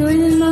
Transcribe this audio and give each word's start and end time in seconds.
ظلم 0.00 0.49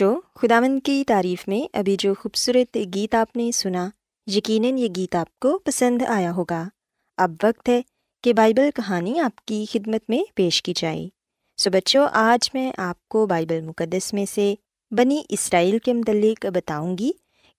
بچوں 0.00 0.20
خداون 0.34 0.80
کی 0.80 1.04
تعریف 1.06 1.48
میں 1.48 1.76
ابھی 1.76 1.96
جو 1.98 2.14
خوبصورت 2.20 2.78
گیت 2.94 3.14
آپ 3.14 3.36
نے 3.36 3.52
سنا، 3.52 3.88
یقیناً 4.26 4.78
یہ 4.78 4.88
گیت 4.96 5.14
آپ 5.14 5.38
کو 5.38 5.58
پسند 5.58 6.02
آیا 6.08 6.32
ہوگا۔ 6.32 6.68
اب 7.16 7.32
وقت 7.42 7.68
ہے 7.68 7.82
کہ 8.22 8.32
بائبل 8.32 8.70
کہانی 8.74 9.20
آپ 9.20 9.44
کی 9.44 9.64
خدمت 9.72 10.10
میں 10.10 10.22
پیش 10.34 10.62
کی 10.62 10.72
جائے۔ 10.76 11.08
سو 11.56 11.70
بچوں، 11.70 12.06
آج 12.12 12.50
میں 12.54 12.72
آپ 12.76 13.08
کو 13.08 13.26
بائبل 13.26 13.60
مقدس 13.60 14.12
میں 14.12 14.24
سے 14.34 14.54
بنی 14.90 15.22
اسرائیل 15.28 15.78
کے 15.78 15.92
متعلق 15.92 16.46
بتاؤں 16.46 16.98
گی 16.98 17.10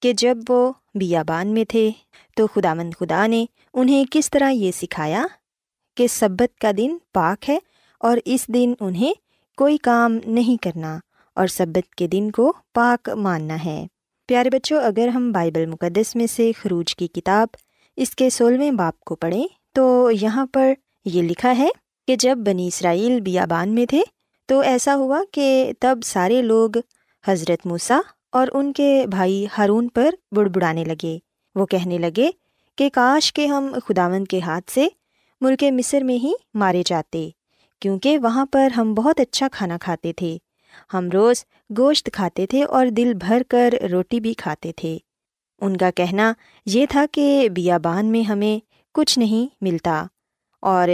کہ 0.02 0.14
جب 0.14 0.38
وہ 0.50 0.74
بیابان 0.96 1.48
میں 1.48 1.66
تھے 1.66 1.92
تو 2.36 2.48
خدا 2.48 2.74
مند 2.74 2.94
خدا 3.00 3.28
نے 3.28 3.46
انہیں 3.74 4.06
کس 4.12 4.30
طرح 4.30 4.50
یہ 4.50 4.72
سکھایا 4.72 5.26
کہ 5.98 6.08
سبت 6.08 6.60
کا 6.60 6.72
دن 6.78 6.98
پاک 7.14 7.50
ہے 7.50 7.60
اور 8.00 8.18
اس 8.26 8.48
دن 8.48 8.74
انہیں 8.80 9.14
کوئی 9.58 9.78
کام 9.78 10.20
نہیں 10.26 10.64
کرنا۔ 10.64 11.00
اور 11.36 11.48
سبت 11.48 11.95
کے 11.95 12.07
دن 12.07 12.31
کو 12.31 12.54
پاک 12.74 13.10
ماننا 13.10 13.66
ہے۔ 13.66 13.88
پیارے 14.28 14.50
بچوں، 14.50 14.81
اگر 14.83 15.07
ہم 15.07 15.31
بائبل 15.31 15.66
مقدس 15.66 16.16
میں 16.16 16.28
سے 16.28 16.51
خروج 16.62 16.95
کی 16.95 17.07
کتاب 17.07 17.48
اس 17.95 18.16
کے 18.16 18.30
سولہویں 18.30 18.72
باپ 18.72 19.00
کو 19.00 19.16
پڑھیں 19.16 19.48
تو 19.74 20.12
یہاں 20.22 20.45
پر 20.54 20.74
یہ 21.06 21.22
لکھا 21.22 21.57
ہے 21.57 21.68
کہ 22.07 22.16
جب 22.16 22.38
بنی 22.38 22.68
اسرائیل 22.68 23.22
بیابان 23.22 23.75
میں 23.75 23.86
تھے 23.86 24.01
تو 24.45 24.60
ایسا 24.60 24.95
ہوا 24.95 25.22
کہ 25.31 25.72
تب 25.80 26.00
سارے 26.06 26.42
لوگ 26.42 26.69
حضرت 27.28 27.66
موسیٰ 27.66 28.00
اور 28.31 28.48
ان 28.54 28.74
کے 28.74 29.06
بھائی 29.12 29.45
ہارون 29.57 29.88
پر 29.88 30.16
بڑبڑانے 30.36 30.83
لگے۔ 30.83 31.18
وہ 31.56 31.66
کہنے 31.66 31.98
لگے 31.98 32.30
کہ 32.78 32.89
کاش 32.94 33.33
کے 33.33 33.45
ہم 33.45 33.75
خداون 33.88 34.25
کے 34.25 34.39
ہاتھ 34.39 34.72
سے 34.72 34.88
ملک 35.42 35.63
مصر 35.72 36.01
میں 36.01 36.16
ہی 36.16 36.33
مارے 36.54 36.83
جاتے، 36.86 37.30
کیونکہ 37.80 38.18
وہاں 38.18 38.45
پر 38.45 38.68
ہم 38.78 38.94
بہت 38.94 39.19
اچھا 39.19 39.48
کھانا 39.51 39.78
کھاتے 39.81 40.13
تھے۔ 40.13 40.38
ہم 40.94 41.09
روز 41.09 41.45
گوشت 41.77 42.09
کھاتے 42.13 42.45
تھے 42.45 42.63
اور 42.63 42.88
دل 42.88 43.13
بھر 43.13 43.41
کر 43.50 43.73
روٹی 43.91 44.19
بھی 44.19 44.33
کھاتے 44.33 44.71
تھے۔ 44.75 44.97
ان 45.62 45.77
کا 45.77 45.91
کہنا 45.91 46.33
یہ 46.65 46.85
تھا 46.89 47.06
کہ 47.12 47.50
بیابان 47.50 48.06
میں 48.06 48.21
ہمیں 48.21 48.65
کچھ 48.94 49.19
نہیں 49.19 49.56
ملتا 49.62 50.06
اور 50.62 50.89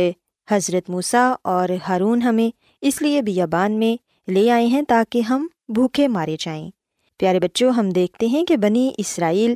حضرت 0.52 0.90
موسیٰ 0.90 1.34
اور 1.42 1.70
ہارون 1.90 2.22
ہمیں 2.22 2.58
اس 2.82 3.02
لیے 3.02 3.22
بیابان 3.22 3.72
میں 3.72 4.30
لے 4.32 4.52
آئے 4.52 4.66
ہیں 4.66 4.82
تاکہ 4.88 5.22
ہم 5.22 5.48
بھوکے 5.70 6.08
مارے 6.08 6.36
جائیں۔ 6.40 6.72
پیارے 7.18 7.40
بچوں، 7.40 7.72
ہم 7.72 7.90
دیکھتے 7.90 8.26
ہیں 8.26 8.46
کہ 8.46 8.58
بنی 8.58 8.92
اسرائیل 8.98 9.56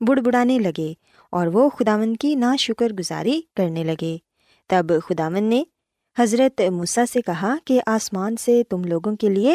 بڑ 0.00 0.20
بڑانے 0.20 0.58
لگے 0.58 0.92
اور 1.30 1.46
وہ 1.46 1.70
خداون 1.70 2.16
کی 2.16 2.34
نا 2.34 2.56
شکر 2.56 2.92
گزاری 2.92 3.40
کرنے 3.56 3.84
لگے۔ 3.84 4.16
تب 4.66 4.86
خداون 5.06 5.44
نے 5.44 5.64
حضرت 6.18 6.60
موسیٰ 6.60 7.04
سے 7.12 7.20
کہا 7.22 7.54
کہ 7.64 7.80
آسمان 7.86 8.36
سے 8.36 8.62
تم 8.68 8.84
لوگوں 8.84 9.16
کے 9.16 9.28
لیے 9.28 9.54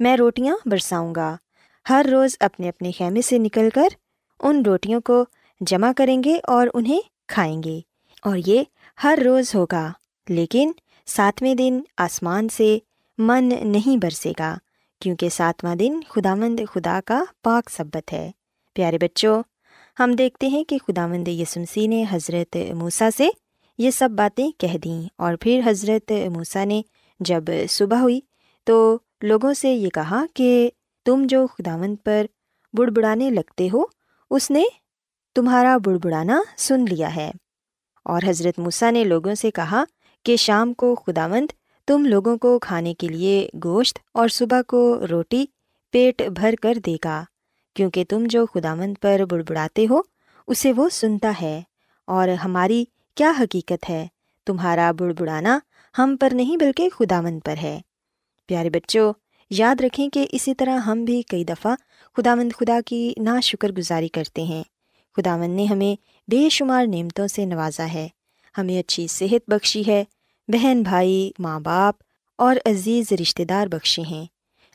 میں 0.00 0.16
روٹیاں 0.16 0.56
برساؤں 0.66 1.14
گا۔ 1.14 1.36
ہر 1.90 2.06
روز 2.12 2.36
اپنے 2.40 2.68
اپنے 2.68 2.90
خیمے 2.98 3.22
سے 3.22 3.38
نکل 3.38 3.68
کر 3.74 3.88
ان 4.40 4.62
روٹیوں 4.66 5.00
کو 5.00 5.24
جمع 5.60 5.92
کریں 5.96 6.22
گے 6.24 6.38
اور 6.44 6.66
انہیں 6.74 7.00
کھائیں 7.28 7.62
گے 7.62 7.80
اور 8.22 8.36
یہ 8.46 8.62
ہر 9.04 9.18
روز 9.24 9.54
ہوگا، 9.54 9.92
لیکن 10.28 10.72
ساتویں 11.06 11.54
دن 11.54 11.80
آسمان 11.96 12.48
سے 12.48 12.78
من 13.18 13.52
نہیں 13.62 13.96
برسے 13.96 14.32
گا، 14.38 14.54
کیونکہ 15.00 15.28
ساتواں 15.28 15.74
دن 15.74 16.00
خدا 16.08 16.34
مند 16.34 16.60
خدا 16.72 17.00
کا 17.04 17.22
پاک 17.42 17.70
سبت 17.70 18.12
ہے۔ 18.12 18.30
پیارے 18.74 18.98
بچوں، 18.98 19.42
ہم 20.00 20.12
دیکھتے 20.12 20.46
ہیں 20.46 20.64
کہ 20.64 20.78
خدا 20.86 21.06
مند 21.06 21.28
یسمسی 21.28 21.86
نے 21.86 22.04
حضرت 22.10 22.56
موسیٰ 22.74 23.08
سے 23.16 23.28
یہ 23.82 23.90
سب 23.90 24.08
باتیں 24.10 24.50
کہہ 24.58 24.78
دیں۔ 24.78 25.08
اور 25.16 25.34
پھر 25.40 25.60
حضرت 25.66 26.12
موسیٰ 26.32 26.66
نے 26.66 26.82
جب 27.20 27.44
صبح 27.68 27.96
ہوئی 27.96 28.20
تو 28.64 28.98
لوگوں 29.22 29.54
سے 29.54 29.74
یہ 29.74 29.88
کہا 29.88 30.24
کہ 30.34 30.70
تم 31.04 31.26
جو 31.28 31.46
خداوند 31.46 31.96
پر 32.04 32.26
بڑبڑانے 32.72 33.30
لگتے 33.30 33.68
ہو، 33.72 33.82
اس 34.30 34.50
نے 34.50 34.64
تمہارا 35.34 35.76
بڑبڑانا 35.78 36.42
سن 36.58 36.84
لیا 36.90 37.16
ہے۔ 37.16 37.30
اور 38.04 38.20
حضرت 38.26 38.58
موسیٰ 38.58 38.92
نے 38.92 39.04
لوگوں 39.04 39.34
سے 39.34 39.50
کہا 39.50 39.84
کہ 40.24 40.36
شام 40.36 40.74
کو 40.74 40.94
خداوند 40.94 41.52
تم 41.86 42.04
لوگوں 42.04 42.36
کو 42.36 42.58
کھانے 42.58 42.94
کے 42.94 43.08
لیے 43.08 43.48
گوشت 43.64 43.98
اور 44.14 44.28
صبح 44.28 44.60
کو 44.68 45.06
روٹی 45.10 45.44
پیٹ 45.90 46.22
بھر 46.22 46.54
کر 46.62 46.74
دے 46.86 46.96
گا، 47.04 47.24
کیونکہ 47.74 48.04
تم 48.08 48.24
جو 48.26 48.46
خداوند 48.46 48.94
پر 49.00 49.20
بڑبڑاتے 49.30 49.86
ہو، 49.90 50.00
اسے 50.46 50.72
وہ 50.72 50.88
سنتا 50.88 51.32
ہے۔ 51.42 51.62
اور 52.06 52.28
ہماری 52.28 52.84
کیا 53.14 53.32
حقیقت 53.40 53.90
ہے؟ 53.90 54.06
تمہارا 54.46 54.92
بڑبڑانا 54.92 55.58
ہم 55.98 56.16
پر 56.20 56.28
نہیں 56.32 56.56
بلکہ 56.56 56.88
خدا 56.98 57.20
مند 57.20 57.40
پر 57.44 57.54
ہے۔ 57.62 57.80
پیارے 58.46 58.70
بچوں، 58.70 59.12
یاد 59.50 59.80
رکھیں 59.80 60.08
کہ 60.08 60.26
اسی 60.32 60.54
طرح 60.54 60.78
ہم 60.78 61.04
بھی 61.04 61.22
کئی 61.22 61.44
دفعہ 61.44 61.74
خدا 62.16 62.34
مند 62.34 62.52
خدا 62.52 62.80
کی 62.86 63.14
نا 63.16 63.40
شکر 63.40 63.72
گزاری 63.72 64.08
کرتے 64.08 64.42
ہیں۔ 64.42 64.62
خدا 65.16 65.36
مند 65.36 65.56
نے 65.56 65.64
ہمیں 65.64 66.02
بے 66.30 66.48
شمار 66.48 66.86
نعمتوں 66.86 67.26
سے 67.26 67.44
نوازا 67.44 67.92
ہے۔ 67.92 68.08
ہمیں 68.58 68.78
اچھی 68.78 69.06
صحت 69.06 69.50
بخشی 69.50 69.82
ہے۔ 69.86 70.04
بہن 70.48 70.82
بھائی، 70.82 71.30
ماں 71.38 71.60
باپ 71.60 71.94
اور 72.38 72.56
عزیز 72.66 73.12
رشتہ 73.12 73.42
دار 73.42 73.66
بخشے 73.66 74.02
ہیں۔ 74.02 74.26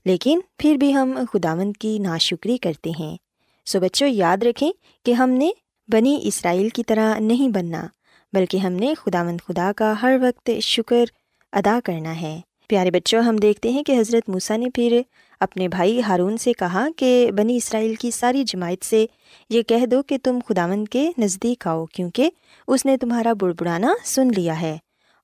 لیکن 0.06 0.39
پھر 0.58 0.75
بھی 0.75 0.96
ہم 0.96 1.20
خدا 1.34 1.56
مند 1.56 1.77
کی 1.77 2.00
ناشکری 2.00 2.58
کرتے 2.58 2.91
ہیں۔ 3.00 3.17
سو 3.65 3.79
بچوں، 3.79 4.08
یاد 4.08 4.44
رکھیں 4.44 4.72
کہ 5.06 5.12
ہم 5.12 5.29
نے 5.29 5.50
بنی 5.88 6.20
اسرائیل 6.24 6.70
کی 6.70 6.84
طرح 6.84 7.20
نہیں 7.20 7.50
بننا۔ 7.50 7.88
بلکہ 8.34 8.57
ہم 8.57 8.74
نے 8.74 8.93
خدا 8.93 9.24
مند 9.24 9.38
خدا 9.48 9.72
کا 9.75 9.93
ہر 10.01 10.17
وقت 10.22 10.50
شکر 10.62 11.05
ادا 11.51 11.79
کرنا 11.86 12.22
ہے۔ 12.22 12.41
پیارے 12.67 12.91
بچوں، 12.91 13.22
ہم 13.22 13.36
دیکھتے 13.36 13.69
ہیں 13.69 13.84
کہ 13.84 13.91
حضرت 14.00 14.29
موسیٰ 14.29 14.57
نے 14.57 14.65
پھر 14.74 15.01
اپنے 15.39 15.67
بھائی 15.67 16.01
ہارون 16.01 16.38
سے 16.38 16.53
کہا 16.53 16.88
کہ 16.98 17.31
بنی 17.38 17.57
اسرائیل 17.57 17.96
کی 17.96 18.12
ساری 18.12 18.43
جماعت 18.43 18.86
سے 18.86 19.05
یہ 19.50 19.62
کہہ 19.62 19.86
دو 19.86 20.03
کہ 20.03 20.17
تم 20.24 20.39
خدا 20.50 20.67
مند 20.67 20.88
کے 20.88 21.12
نزدیک 21.17 21.67
آؤ، 21.67 21.86
کیونکہ 21.86 22.29
اس 22.67 22.86
نے 22.86 22.98
تمہارا 22.98 23.34
بڑبڑانا 23.34 23.93
سن 24.05 24.27
لیا 24.38 24.62
ہے۔ 24.62 24.77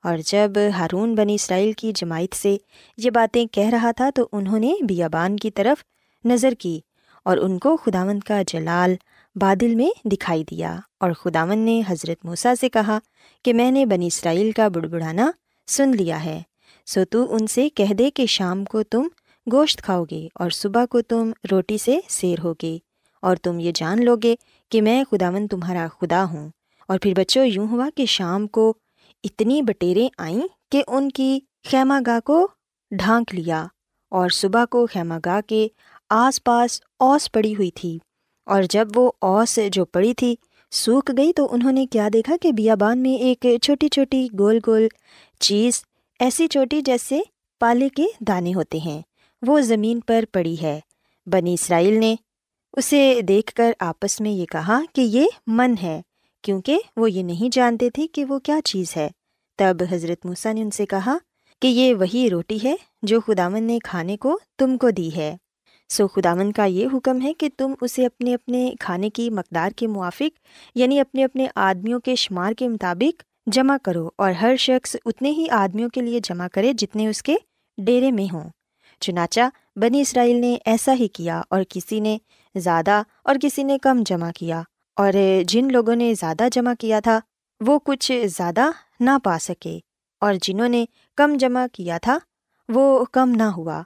اور 0.03 0.17
جب 0.25 0.51
ہارون 0.77 1.15
بنی 1.15 1.35
اسرائیل 1.35 1.71
کی 1.71 1.91
جماعت 1.95 2.35
سے 2.35 2.57
یہ 2.97 3.09
باتیں 3.09 3.45
کہہ 3.51 3.69
رہا 3.69 3.91
تھا 3.91 4.09
تو 4.09 4.27
انہوں 4.31 4.59
نے 4.59 4.73
بیابان 4.81 5.37
کی 5.37 5.51
طرف 5.51 5.83
نظر 6.25 6.53
کی 6.59 6.79
اور 7.25 7.37
ان 7.37 7.59
کو 7.59 7.77
خداوند 7.77 8.19
کا 8.19 8.41
جلال 8.47 8.95
بادل 9.35 9.73
میں 9.75 9.89
دکھائی 10.07 10.43
دیا 10.43 10.75
اور 10.99 11.11
خداون 11.11 11.59
نے 11.59 11.81
حضرت 11.87 12.25
موسیٰ 12.25 12.53
سے 12.59 12.69
کہا 12.69 12.97
کہ 13.45 13.53
میں 13.53 13.69
نے 13.71 13.85
بنی 13.85 14.07
اسرائیل 14.07 14.51
کا 14.51 14.67
بڑبڑانا 14.67 15.29
سن 15.67 15.91
لیا 15.91 16.23
ہے، 16.25 16.41
سو 16.87 17.05
تو 17.05 17.25
ان 17.35 17.47
سے 17.47 17.67
کہہ 17.69 17.93
دے 17.93 18.09
کہ 18.11 18.25
شام 18.25 18.63
کو 18.65 18.83
تم 18.83 19.07
گوشت 19.47 19.81
کھاؤ 19.81 20.03
گے 20.11 20.27
اور 20.35 20.49
صبح 20.49 20.85
کو 20.85 21.01
تم 21.01 21.31
روٹی 21.51 21.77
سے 21.77 21.99
سیر 22.09 22.39
ہوگے، 22.43 22.77
اور 23.23 23.35
تم 23.35 23.59
یہ 23.59 23.71
جان 23.75 24.05
لو 24.05 24.15
گے 24.23 24.35
کہ 24.71 24.81
میں 24.81 25.03
خداون 25.11 25.47
تمہارا 25.47 25.87
خدا 25.99 26.23
ہوں۔ 26.23 26.49
اور 26.89 26.99
پھر 26.99 27.13
بچوں، 27.17 27.45
یوں 27.45 27.67
ہوا 27.67 27.89
کہ 27.95 28.05
شام 28.05 28.47
کو 28.47 28.73
اتنی 29.23 29.61
بٹیریں 29.61 30.07
آئیں 30.17 30.41
کہ 30.71 30.83
ان 30.87 31.09
کی 31.09 31.39
خیمہ 31.69 31.99
گاہ 32.05 32.19
کو 32.19 32.47
ڈھانک 32.91 33.35
لیا 33.35 33.65
اور 34.11 34.29
صبح 34.29 34.65
کو 34.65 34.85
خیمہ 34.93 35.19
گاہ 35.25 35.41
کے 35.47 35.67
آس 36.13 36.43
پاس 36.43 36.81
اوس 36.99 37.31
پڑی 37.31 37.55
ہوئی 37.55 37.71
تھی۔ 37.71 37.97
اور 38.45 38.63
جب 38.69 38.87
وہ 38.95 39.11
اوس 39.21 39.59
جو 39.71 39.85
پڑی 39.85 40.13
تھی 40.13 40.35
سوکھ 40.71 41.11
گئی 41.17 41.33
تو 41.33 41.47
انہوں 41.51 41.71
نے 41.71 41.85
کیا 41.85 42.09
دیکھا 42.13 42.35
کہ 42.41 42.51
بیابان 42.51 42.99
میں 42.99 43.11
ایک 43.11 43.45
چھوٹی 43.61 43.89
چھوٹی 43.89 44.27
گول 44.39 44.59
گول 44.67 44.87
چیز 45.39 45.83
ایسی 46.19 46.47
چھوٹی 46.47 46.81
جیسے 46.81 47.21
پالے 47.59 47.89
کے 47.89 48.05
دانے 48.19 48.53
ہوتے 48.53 48.77
ہیں۔ 48.77 49.01
وہ 49.47 49.61
زمین 49.61 49.99
پر 49.99 50.23
پڑی 50.31 50.55
ہے۔ 50.61 50.79
بنی 51.25 51.53
اسرائیل 51.53 51.99
نے 51.99 52.15
اسے 52.73 53.21
دیکھ 53.27 53.53
کر 53.53 53.71
آپس 53.79 54.21
میں 54.21 54.31
یہ 54.31 54.45
کہا 54.45 54.81
کہ 54.93 55.01
یہ 55.01 55.25
من 55.47 55.75
ہے، 55.83 56.01
کیونکہ 56.41 56.77
وہ 56.97 57.11
یہ 57.11 57.23
نہیں 57.23 57.49
جانتے 57.51 57.89
تھے 57.89 58.07
کہ 58.07 58.25
وہ 58.25 58.39
کیا 58.39 58.59
چیز 58.65 58.97
ہے۔ 58.97 59.09
تب 59.57 59.77
حضرت 59.91 60.25
موسیٰ 60.25 60.53
نے 60.53 60.61
ان 60.61 60.71
سے 60.71 60.85
کہا 60.85 61.17
کہ 61.61 61.67
یہ 61.67 61.93
وہی 61.93 62.29
روٹی 62.29 62.57
ہے 62.63 62.75
جو 63.01 63.21
خدامن 63.21 63.63
نے 63.63 63.79
کھانے 63.83 64.17
کو 64.17 64.39
تم 64.57 64.77
کو 64.77 64.89
دی 64.89 65.15
ہے۔ 65.15 65.37
سو 65.93 66.07
خداون 66.07 66.51
کا 66.51 66.65
یہ 66.65 66.87
حکم 66.93 67.21
ہے 67.21 67.33
کہ 67.33 67.49
تم 67.57 67.73
اسے 67.81 68.05
اپنے 68.05 68.33
اپنے 68.33 68.69
کھانے 68.79 69.09
کی 69.09 69.29
مقدار 69.29 69.71
کے 69.71 69.87
موافق 69.87 70.39
یعنی 70.75 70.99
اپنے 70.99 71.23
اپنے 71.23 71.47
آدمیوں 71.55 71.99
کے 71.99 72.15
شمار 72.15 72.53
کے 72.53 72.67
مطابق 72.67 73.23
جمع 73.47 73.75
کرو 73.83 74.09
اور 74.15 74.31
ہر 74.31 74.55
شخص 74.59 74.95
اتنے 75.05 75.31
ہی 75.31 75.45
آدمیوں 75.51 75.89
کے 75.89 76.01
لیے 76.01 76.19
جمع 76.23 76.47
کرے 76.53 76.73
جتنے 76.73 77.07
اس 77.07 77.21
کے 77.23 77.35
ڈیرے 77.77 78.11
میں 78.11 78.25
ہوں۔ 78.33 78.49
چنانچہ 79.01 79.41
بنی 79.75 80.01
اسرائیل 80.01 80.41
نے 80.41 80.55
ایسا 80.65 80.93
ہی 80.93 81.07
کیا 81.07 81.41
اور 81.49 81.63
کسی 81.69 81.99
نے 81.99 82.17
زیادہ 82.55 83.01
اور 83.23 83.35
کسی 83.41 83.63
نے 83.63 83.77
کم 83.77 84.03
جمع 84.05 84.31
کیا، 84.35 84.61
اور 84.97 85.13
جن 85.47 85.71
لوگوں 85.71 85.95
نے 85.95 86.13
زیادہ 86.13 86.47
جمع 86.51 86.73
کیا 86.79 86.99
تھا 86.99 87.19
وہ 87.61 87.79
کچھ 87.83 88.11
زیادہ 88.27 88.69
نہ 88.99 89.17
پا 89.23 89.37
سکے، 89.39 89.79
اور 90.21 90.33
جنہوں 90.41 90.69
نے 90.69 90.85
کم 91.17 91.35
جمع 91.39 91.65
کیا 91.73 91.97
تھا 91.97 92.17
وہ 92.69 93.03
کم 93.11 93.31
نہ 93.31 93.49
ہوا۔ 93.51 93.81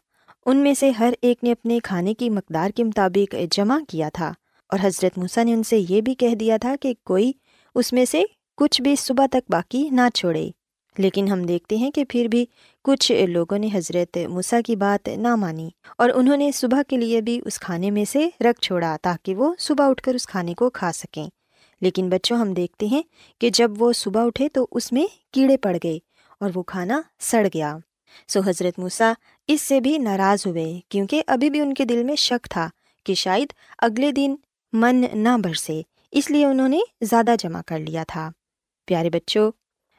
ان 0.47 0.57
میں 0.57 0.73
سے 0.73 0.89
ہر 0.89 1.13
ایک 1.21 1.43
نے 1.43 1.51
اپنے 1.51 1.79
کھانے 1.83 2.13
کی 2.13 2.29
مقدار 2.29 2.69
کے 2.69 2.83
مطابق 2.83 3.35
جمع 3.51 3.79
کیا 3.89 4.09
تھا 4.13 4.33
اور 4.69 4.79
حضرت 4.81 5.17
موسیٰ 5.17 5.45
نے 5.45 5.53
ان 5.53 5.63
سے 5.63 5.83
یہ 5.89 6.01
بھی 6.01 6.15
کہہ 6.15 6.35
دیا 6.35 6.57
تھا 6.57 6.75
کہ 6.81 6.93
کوئی 7.03 7.31
اس 7.75 7.93
میں 7.93 8.05
سے 8.05 8.23
کچھ 8.57 8.81
بھی 8.81 8.95
صبح 8.95 9.25
تک 9.25 9.51
باقی 9.51 9.89
نہ 9.89 10.01
چھوڑے۔ 10.13 10.49
لیکن 10.97 11.27
ہم 11.27 11.43
دیکھتے 11.43 11.77
ہیں 11.77 11.91
کہ 11.91 12.03
پھر 12.09 12.27
بھی 12.27 12.45
کچھ 12.83 13.11
لوگوں 13.29 13.57
نے 13.57 13.69
حضرت 13.73 14.17
موسیٰ 14.29 14.59
کی 14.65 14.75
بات 14.75 15.09
نہ 15.17 15.35
مانی 15.35 15.69
اور 15.97 16.09
انہوں 16.15 16.37
نے 16.37 16.51
صبح 16.51 16.81
کے 16.87 16.97
لیے 16.97 17.21
بھی 17.21 17.41
اس 17.45 17.59
کھانے 17.59 17.91
میں 17.91 18.05
سے 18.05 18.29
رکھ 18.41 18.61
چھوڑا 18.61 18.97
تاکہ 19.01 19.35
وہ 19.35 19.53
صبح 19.59 19.89
اٹھ 19.89 20.03
کر 20.03 20.13
اس 20.13 20.27
کھانے 20.27 20.53
کو 20.53 20.69
کھا 20.69 20.91
سکیں۔ 20.91 21.27
لیکن 21.81 22.09
بچوں، 22.09 22.37
ہم 22.37 22.53
دیکھتے 22.53 22.85
ہیں 22.85 23.01
کہ 23.39 23.49
جب 23.49 23.71
وہ 23.79 23.93
صبح 23.93 24.25
اٹھے 24.25 24.49
تو 24.49 24.67
اس 24.71 24.91
میں 24.91 25.05
کیڑے 25.33 25.57
پڑ 25.57 25.77
گئے 25.83 25.99
اور 26.39 26.49
وہ 26.55 26.63
کھانا 26.63 27.01
سڑ 27.19 27.47
گیا۔ 27.53 27.77
سو 28.27 28.39
حضرت 28.45 28.79
موسیٰ 28.79 29.13
اس 29.47 29.61
سے 29.61 29.79
بھی 29.79 29.97
ناراض 29.97 30.47
ہوئے 30.47 30.79
کیونکہ 30.89 31.23
ابھی 31.27 31.49
بھی 31.49 31.59
ان 31.59 31.73
کے 31.73 31.85
دل 31.85 32.03
میں 32.03 32.15
شک 32.15 32.47
تھا 32.49 32.69
کہ 33.05 33.13
شاید 33.13 33.53
اگلے 33.79 34.11
دن 34.11 34.35
من 34.73 35.03
نہ 35.13 35.37
برسے، 35.43 35.81
اس 36.11 36.31
لیے 36.31 36.45
انہوں 36.45 36.67
نے 36.67 36.79
زیادہ 37.01 37.35
جمع 37.39 37.61
کر 37.67 37.79
لیا 37.79 38.03
تھا۔ 38.07 38.29
پیارے 38.87 39.09
بچوں، 39.09 39.51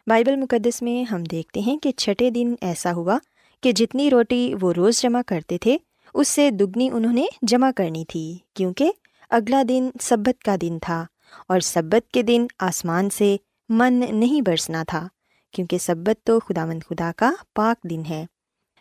بائبل 0.07 0.37
مقدس 0.37 0.83
میں 0.83 1.03
ہم 1.05 1.23
دیکھتے 1.25 1.61
ہیں 1.61 1.77
کہ 1.79 1.91
چھٹے 1.91 2.31
دن 2.31 2.55
ایسا 2.61 2.93
ہوا 2.93 3.19
کہ 3.63 3.73
جتنی 3.73 4.11
روٹی 4.11 4.55
وہ 4.61 4.73
روز 4.73 5.01
جمع 5.03 5.23
کرتے 5.27 5.59
تھے، 5.59 5.77
اس 6.15 6.29
سے 6.29 6.51
دگنی 6.51 6.91
انہوں 6.93 7.13
نے 7.13 7.25
جمع 7.43 7.71
کرنی 7.77 8.05
تھی 8.05 8.39
کیونکہ 8.55 8.93
اگلا 9.31 9.63
دن 9.69 9.91
سبت 10.01 10.43
کا 10.45 10.57
دن 10.61 10.79
تھا 10.83 11.05
اور 11.49 11.61
سبت 11.61 12.13
کے 12.13 12.23
دن 12.23 12.47
آسمان 12.59 13.11
سے 13.11 13.37
من 13.69 14.03
نہیں 14.11 14.41
برسنا 14.41 14.83
تھا 14.89 15.09
کیونکہ 15.55 15.79
سبت 15.79 16.27
تو 16.27 16.41
خدا 16.41 16.65
مند 16.65 16.83
خدا 16.89 17.11
کا 17.17 17.31
پاک 17.55 17.91
دن 17.91 18.03
ہے۔ 18.09 18.27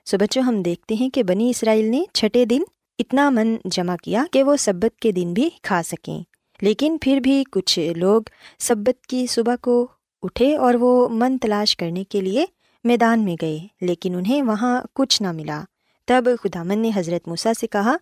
سو 0.08 0.18
بچوں، 0.18 0.44
ہم 0.44 0.62
دیکھتے 0.62 0.96
ہیں 0.96 1.10
کہ 1.10 1.24
بنی 1.24 1.50
اسرائیل 1.50 1.86
نے 1.86 2.04
چھٹے 2.14 2.46
دن 2.46 2.62
اتنا 3.00 3.30
من 3.30 3.56
جمع 3.66 3.96
کیا 4.04 4.24
کہ 4.32 4.44
وہ 4.44 4.56
سبت 4.56 5.00
کے 5.00 5.12
دن 5.12 5.34
بھی 5.34 5.50
کھا 5.64 5.82
سکیں۔ 5.84 6.24
لیکن 6.62 6.98
پھر 7.02 7.20
بھی 7.20 7.44
کچھ 7.52 7.94
لوگ 7.96 8.22
سبت 8.60 9.08
کی 9.08 9.28
صبح 9.28 9.56
کو 9.62 9.88
اٹھے 10.22 10.56
اور 10.58 10.74
وہ 10.74 11.10
من 11.10 11.38
تلاش 11.38 11.78
کرنے 11.78 12.04
کے 12.04 12.22
لیے 12.22 12.46
میدان 12.84 13.26
میں 13.26 13.36
گئے، 13.42 13.60
لیکن 13.82 14.16
انہیں 14.16 14.42
وہاں 14.42 14.82
کچھ 14.94 15.22
نہ 15.22 15.32
ملا۔ 15.32 15.64
تب 16.06 16.30
خدا 16.44 16.64
من 16.64 16.80
نے 16.80 16.92
حضرت 16.96 17.28
موسیٰ 17.28 17.54
سے 17.60 17.68
کہا 17.68 17.96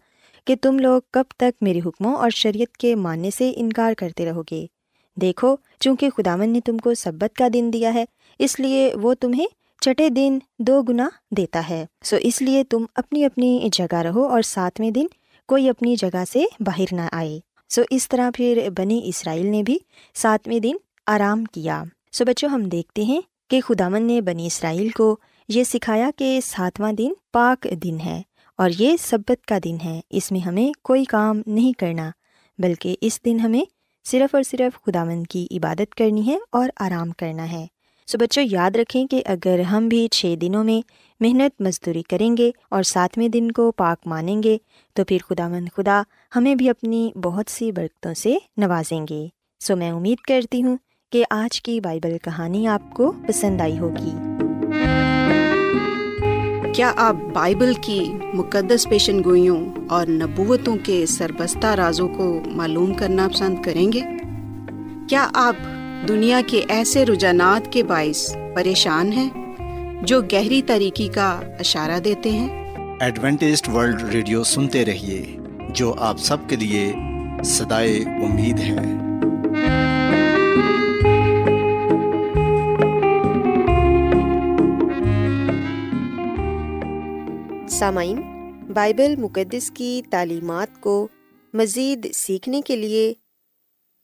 کہ 0.47 0.55
تم 0.61 0.79
لوگ 0.79 1.01
کب 1.11 1.31
تک 1.37 1.63
میرے 1.63 1.79
حکموں 1.85 2.15
اور 2.15 2.29
شریعت 2.29 2.77
کے 2.77 2.95
ماننے 2.95 3.29
سے 3.31 3.51
انکار 3.55 3.93
کرتے 3.93 4.25
رہو 4.25 4.41
گے؟ 4.51 4.65
دیکھو، 5.21 5.55
چونکہ 5.79 6.09
خدامن 6.09 6.49
نے 6.49 6.59
تم 6.61 6.77
کو 6.77 6.93
سبت 6.93 7.35
کا 7.35 7.47
دن 7.53 7.73
دیا 7.73 7.93
ہے، 7.93 8.05
اس 8.39 8.59
لیے 8.59 8.93
وہ 9.01 9.13
تمہیں 9.13 9.45
چٹے 9.85 10.09
دن 10.09 10.39
دو 10.59 10.81
گنا 10.81 11.09
دیتا 11.31 11.69
ہے۔ 11.69 11.85
سو 12.03 12.15
اس 12.21 12.41
لیے 12.41 12.63
تم 12.63 12.85
اپنی 12.95 13.25
اپنی 13.25 13.69
جگہ 13.71 13.95
رہو 13.95 14.25
اور 14.25 14.41
ساتویں 14.41 14.91
دن 14.91 15.05
کوئی 15.47 15.69
اپنی 15.69 15.95
جگہ 15.95 16.23
سے 16.31 16.43
باہر 16.59 16.85
نہ 16.91 17.01
آئے۔ 17.11 17.39
سو 17.69 17.81
اس 17.89 18.09
طرح 18.09 18.29
پھر 18.35 18.67
بنی 18.77 19.01
اسرائیل 19.05 19.45
نے 19.45 19.63
بھی 19.63 19.77
ساتویں 20.13 20.59
دن 20.59 20.75
آرام 21.07 21.45
کیا۔ 21.45 21.83
سو 22.11 22.25
بچوں، 22.25 22.49
ہم 22.49 22.63
دیکھتے 22.63 23.03
ہیں 23.03 23.21
کہ 23.49 23.61
خدامن 23.61 24.03
نے 24.03 24.21
بنی 24.21 24.45
اسرائیل 24.45 24.89
کو 24.89 25.17
یہ 25.49 25.63
سکھایا 25.63 26.09
کہ 26.15 26.39
ساتواں 26.43 26.93
دن 26.93 27.11
پاک 27.33 27.67
دن 27.83 27.99
ہے 27.99 28.21
اور 28.57 28.69
یہ 28.79 28.97
سبت 28.99 29.45
کا 29.47 29.57
دن 29.63 29.77
ہے۔ 29.85 30.01
اس 30.09 30.31
میں 30.31 30.39
ہمیں 30.39 30.79
کوئی 30.81 31.05
کام 31.05 31.41
نہیں 31.47 31.79
کرنا، 31.79 32.11
بلکہ 32.57 32.95
اس 33.01 33.25
دن 33.25 33.39
ہمیں 33.39 33.63
صرف 34.05 34.35
اور 34.35 34.43
صرف 34.43 34.85
خدا 34.85 35.03
کی 35.29 35.47
عبادت 35.51 35.95
کرنی 35.95 36.27
ہے 36.27 36.37
اور 36.51 36.69
آرام 36.79 37.11
کرنا 37.11 37.51
ہے۔ 37.51 37.67
سو 38.07 38.17
بچوں، 38.17 38.43
یاد 38.51 38.71
رکھیں 38.75 39.07
کہ 39.07 39.21
اگر 39.25 39.59
ہم 39.59 39.87
بھی 39.87 40.07
چھ 40.11 40.35
دنوں 40.41 40.63
میں 40.63 40.81
محنت 41.19 41.61
مزدوری 41.61 42.01
کریں 42.01 42.37
گے 42.37 42.51
اور 42.69 42.83
ساتویں 42.83 43.27
دن 43.27 43.51
کو 43.51 43.71
پاک 43.71 44.07
مانیں 44.07 44.43
گے، 44.43 44.57
تو 44.93 45.03
پھر 45.03 45.17
خدا 45.29 45.47
مند 45.47 45.69
خدا 45.75 46.01
ہمیں 46.35 46.55
بھی 46.55 46.69
اپنی 46.69 47.11
بہت 47.23 47.51
سی 47.51 47.71
برکتوں 47.71 48.13
سے 48.13 48.37
نوازیں 48.57 49.05
گے۔ 49.09 49.27
سو 49.59 49.75
میں 49.75 49.91
امید 49.91 50.17
کرتی 50.17 50.63
ہوں 50.63 50.77
کہ 51.11 51.25
آج 51.29 51.61
کی 51.61 51.79
بائبل 51.79 52.17
کہانی 52.23 52.67
آپ 52.67 52.81
کو 52.93 53.13
پسند 53.27 53.61
آئی 53.61 53.79
ہوگی۔ 53.79 54.11
کیا 56.73 56.93
آپ 56.95 57.15
بائبل 57.33 57.73
کی 57.81 58.13
مقدس 58.33 58.89
پیشن 58.89 59.23
گوئیوں 59.23 59.65
اور 59.89 60.07
نبوتوں 60.07 60.75
کے 60.83 61.05
سربستہ 61.05 61.67
رازوں 61.67 62.07
کو 62.07 62.41
معلوم 62.45 62.93
کرنا 62.93 63.27
پسند 63.27 63.63
کریں 63.63 63.91
گے؟ 63.91 64.01
کیا 65.09 65.27
آپ 65.33 65.55
دنیا 66.07 66.41
کے 66.47 66.63
ایسے 66.69 67.05
رجحانات 67.05 67.73
کے 67.73 67.83
باعث 67.83 68.35
پریشان 68.55 69.13
ہیں 69.13 69.29
جو 70.01 70.21
گہری 70.21 70.61
طریقے 70.61 71.07
کا 71.07 71.39
اشارہ 71.59 71.99
دیتے 71.99 72.29
ہیں۔ 72.29 72.75
ایڈوینٹیسٹ 72.99 73.69
ورلڈ 73.69 74.03
ریڈیو 74.03 74.43
سنتے 74.43 74.85
رہیے 74.85 75.37
جو 75.69 75.93
آپ 75.97 76.17
سب 76.17 76.37
کے 76.47 76.55
لیے 76.55 76.93
صدائے 77.43 77.97
امید 77.97 78.59
ہے۔ 78.59 78.81
سامعین 87.69 88.21
بائبل 88.73 89.15
مقدس 89.15 89.71
کی 89.71 90.01
تعلیمات 90.09 90.81
کو 90.81 91.07
مزید 91.53 92.07
سیکھنے 92.13 92.61
کے 92.61 92.75
لیے 92.75 93.13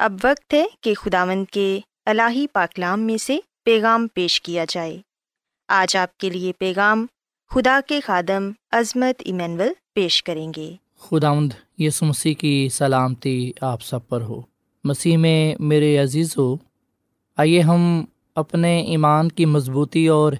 اب 0.00 0.12
وقت 0.24 0.54
ہے 0.54 0.64
کہ 0.80 0.94
خداوند 0.94 1.44
کے 1.52 1.80
الہی 2.06 2.46
پاکلام 2.52 3.00
میں 3.00 3.16
سے 3.16 3.38
پیغام 3.64 4.06
پیش 4.14 4.40
کیا 4.40 4.64
جائے۔ 4.68 5.00
آج 5.68 5.96
آپ 5.96 6.18
کے 6.18 6.30
لیے 6.30 6.52
پیغام 6.58 7.06
خدا 7.50 7.80
کے 7.86 8.00
خادم 8.00 8.50
عظمت 8.72 9.22
ایمینول 9.24 9.68
پیش 9.94 10.22
کریں 10.22 10.52
گے۔ 10.56 10.74
خداوند 10.98 11.52
یس 11.78 12.02
مسیح 12.02 12.34
کی 12.34 12.68
سلامتی 12.72 13.52
آپ 13.60 13.82
سب 13.82 14.08
پر 14.08 14.20
ہو۔ 14.20 14.40
مسیح 14.84 15.16
میں 15.16 15.54
میرے 15.58 15.98
عزیز 15.98 16.38
ہو 16.38 16.56
آئیے 17.36 17.60
ہم 17.60 18.04
اپنے 18.34 18.80
ایمان 18.80 19.28
کی 19.28 19.46
مضبوطی 19.46 20.08
اور 20.08 20.32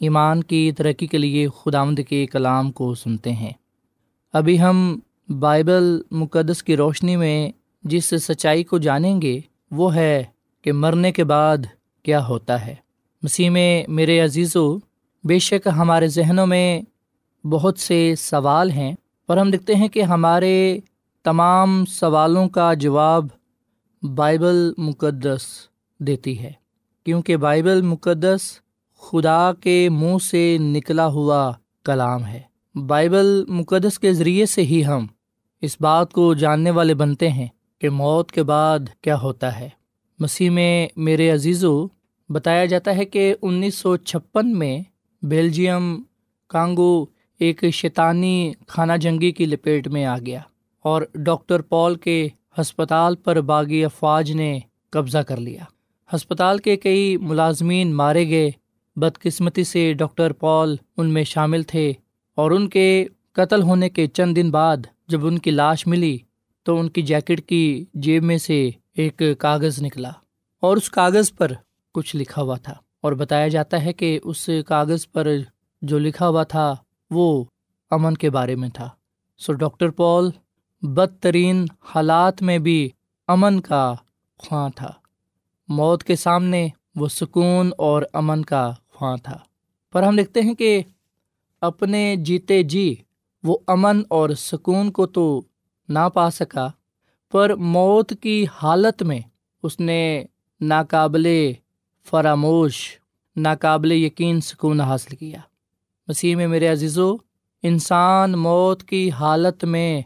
ایمان 0.00 0.42
کی 0.42 0.72
ترقی 0.72 1.06
کے 1.06 1.18
لیے 1.18 1.48
خداوند 1.48 1.98
کے 2.08 2.26
کلام 2.26 2.72
کو 2.72 2.94
سنتے 2.94 3.32
ہیں۔ 3.32 3.52
ابھی 4.32 4.60
ہم 4.60 4.98
بائبل 5.38 6.02
مقدس 6.10 6.62
کی 6.62 6.76
روشنی 6.76 7.16
میں 7.16 7.52
جس 7.84 8.04
سچائی 8.04 8.64
کو 8.64 8.78
جانیں 8.78 9.22
گے، 9.22 9.40
وہ 9.70 9.94
ہے 9.94 10.24
کہ 10.62 10.72
مرنے 10.72 11.12
کے 11.12 11.24
بعد 11.24 11.56
کیا 12.02 12.26
ہوتا 12.26 12.66
ہے۔ 12.66 12.74
مسیح 13.22 13.50
میں 13.50 13.84
میرے 13.88 14.20
عزیز 14.20 14.56
و 14.56 14.76
بے 15.24 15.38
شک 15.38 15.68
ہمارے 15.76 16.08
ذہنوں 16.08 16.46
میں 16.46 16.80
بہت 17.46 17.78
سے 17.78 18.14
سوال 18.18 18.70
ہیں، 18.70 18.92
پر 19.26 19.36
ہم 19.36 19.50
دیکھتے 19.50 19.74
ہیں 19.74 19.88
کہ 19.88 20.02
ہمارے 20.02 20.78
تمام 21.22 21.84
سوالوں 21.84 22.48
کا 22.48 22.74
جواب 22.74 23.26
بائبل 24.02 24.72
مقدس 24.78 25.46
دیتی 25.98 26.38
ہے۔ 26.38 26.52
کیونکہ 27.04 27.36
بائبل 27.36 27.82
مقدس 27.82 28.40
خدا 29.00 29.52
کے 29.52 29.88
منہ 29.88 30.18
سے 30.22 30.58
نکلا 30.60 31.06
ہوا 31.06 31.52
کلام 31.84 32.24
ہے۔ 32.24 32.40
بائبل 32.86 33.44
مقدس 33.48 33.98
کے 33.98 34.12
ذریعے 34.12 34.46
سے 34.46 34.62
ہی 34.62 34.84
ہم 34.84 35.06
اس 35.60 35.76
بات 35.80 36.12
کو 36.12 36.34
جاننے 36.34 36.70
والے 36.70 36.94
بنتے 36.94 37.28
ہیں۔ 37.28 37.46
کہ 37.80 37.90
موت 37.90 38.32
کے 38.32 38.42
بعد 38.42 38.78
کیا 39.00 39.20
ہوتا 39.20 39.60
ہے۔ 39.60 39.68
مسیح 40.18 40.50
میں 40.50 40.88
میرے 40.96 41.30
عزیزو، 41.30 41.86
بتایا 42.28 42.64
جاتا 42.64 42.96
ہے 42.96 43.04
کہ 43.04 43.34
انیس 43.42 43.74
سو 43.74 43.96
چھپن 43.96 44.58
میں 44.58 44.80
بیلجیم 45.22 46.02
کانگو 46.48 47.04
ایک 47.38 47.64
شیطانی 47.72 48.52
خانہ 48.66 48.92
جنگی 49.00 49.32
کی 49.32 49.46
لپیٹ 49.46 49.88
میں 49.88 50.04
آ 50.04 50.18
گیا 50.26 50.40
اور 50.82 51.02
ڈاکٹر 51.14 51.62
پال 51.62 51.94
کے 51.94 52.28
ہسپتال 52.60 53.16
پر 53.16 53.40
باغی 53.40 53.84
افواج 53.84 54.32
نے 54.32 54.58
قبضہ 54.90 55.18
کر 55.18 55.36
لیا۔ 55.36 55.64
ہسپتال 56.14 56.58
کے 56.58 56.76
کئی 56.76 57.16
ملازمین 57.16 57.94
مارے 57.94 58.28
گئے، 58.28 58.50
بدقسمتی 58.96 59.64
سے 59.64 59.92
ڈاکٹر 59.92 60.32
پال 60.32 60.76
ان 60.96 61.10
میں 61.10 61.24
شامل 61.24 61.62
تھے 61.62 61.92
اور 62.34 62.50
ان 62.50 62.68
کے 62.68 63.06
قتل 63.32 63.62
ہونے 63.62 63.88
کے 63.88 64.06
چند 64.06 64.36
دن 64.36 64.50
بعد 64.50 64.76
جب 65.08 65.26
ان 65.26 65.38
کی 65.38 65.50
لاش 65.50 65.86
ملی 65.86 66.18
تو 66.64 66.80
ان 66.80 66.88
کی 66.88 67.02
جیکٹ 67.02 67.40
کی 67.46 67.84
جیب 67.94 68.22
میں 68.22 68.38
سے 68.38 68.70
ایک 68.94 69.22
کاغذ 69.38 69.82
نکلا 69.82 70.10
اور 70.60 70.76
اس 70.76 70.90
کاغذ 70.90 71.32
پر 71.38 71.52
کچھ 71.94 72.16
لکھا 72.16 72.42
ہوا 72.42 72.56
تھا 72.56 72.74
اور 73.00 73.12
بتایا 73.12 73.48
جاتا 73.48 73.84
ہے 73.84 73.92
کہ 73.92 74.20
اس 74.24 74.50
کاغذ 74.66 75.06
پر 75.12 75.28
جو 75.82 75.98
لکھا 75.98 76.28
ہوا 76.28 76.42
تھا 76.42 76.74
وہ 77.10 77.44
امن 77.90 78.14
کے 78.14 78.30
بارے 78.30 78.54
میں 78.54 78.68
تھا۔ 78.68 78.88
سو 79.38 79.52
ڈاکٹر 79.52 79.90
پال 79.90 80.30
بدترین 80.82 81.66
حالات 81.80 82.42
میں 82.42 82.58
بھی 82.58 82.90
امن 83.28 83.60
کا 83.60 83.94
خواں 84.38 84.68
تھا۔ 84.76 84.92
موت 85.68 86.04
کے 86.04 86.16
سامنے 86.16 86.68
وہ 86.94 87.08
سکون 87.08 87.70
اور 87.78 88.02
امن 88.12 88.44
کا 88.44 88.72
خواں 88.92 89.16
تھا۔ 89.16 89.38
پر 89.92 90.02
ہم 90.02 90.16
دیکھتے 90.16 90.40
ہیں 90.40 90.54
کہ 90.54 90.82
اپنے 91.60 92.16
جیتے 92.16 92.62
جی 92.62 92.94
وہ 93.42 93.58
امن 93.66 94.02
اور 94.08 94.30
سکون 94.30 94.90
کو 94.90 95.06
تو 95.06 95.42
نہ 95.88 96.08
پا 96.14 96.30
سکا 96.30 96.68
پر 97.32 97.54
موت 97.54 98.12
کی 98.20 98.44
حالت 98.62 99.02
میں 99.02 99.20
اس 99.62 99.80
نے 99.80 100.24
ناقابل 100.60 101.26
فراموش، 102.10 102.76
ناقابل 103.36 103.92
یقین 103.92 104.40
سکون 104.40 104.80
حاصل 104.80 105.16
کیا۔ 105.16 105.38
مسیح 106.08 106.36
میں 106.36 106.46
میرے 106.46 106.68
عزیز 106.68 106.98
و 106.98 107.14
انسان 107.62 108.32
موت 108.32 108.82
کی 108.82 109.10
حالت 109.10 109.64
میں 109.64 110.02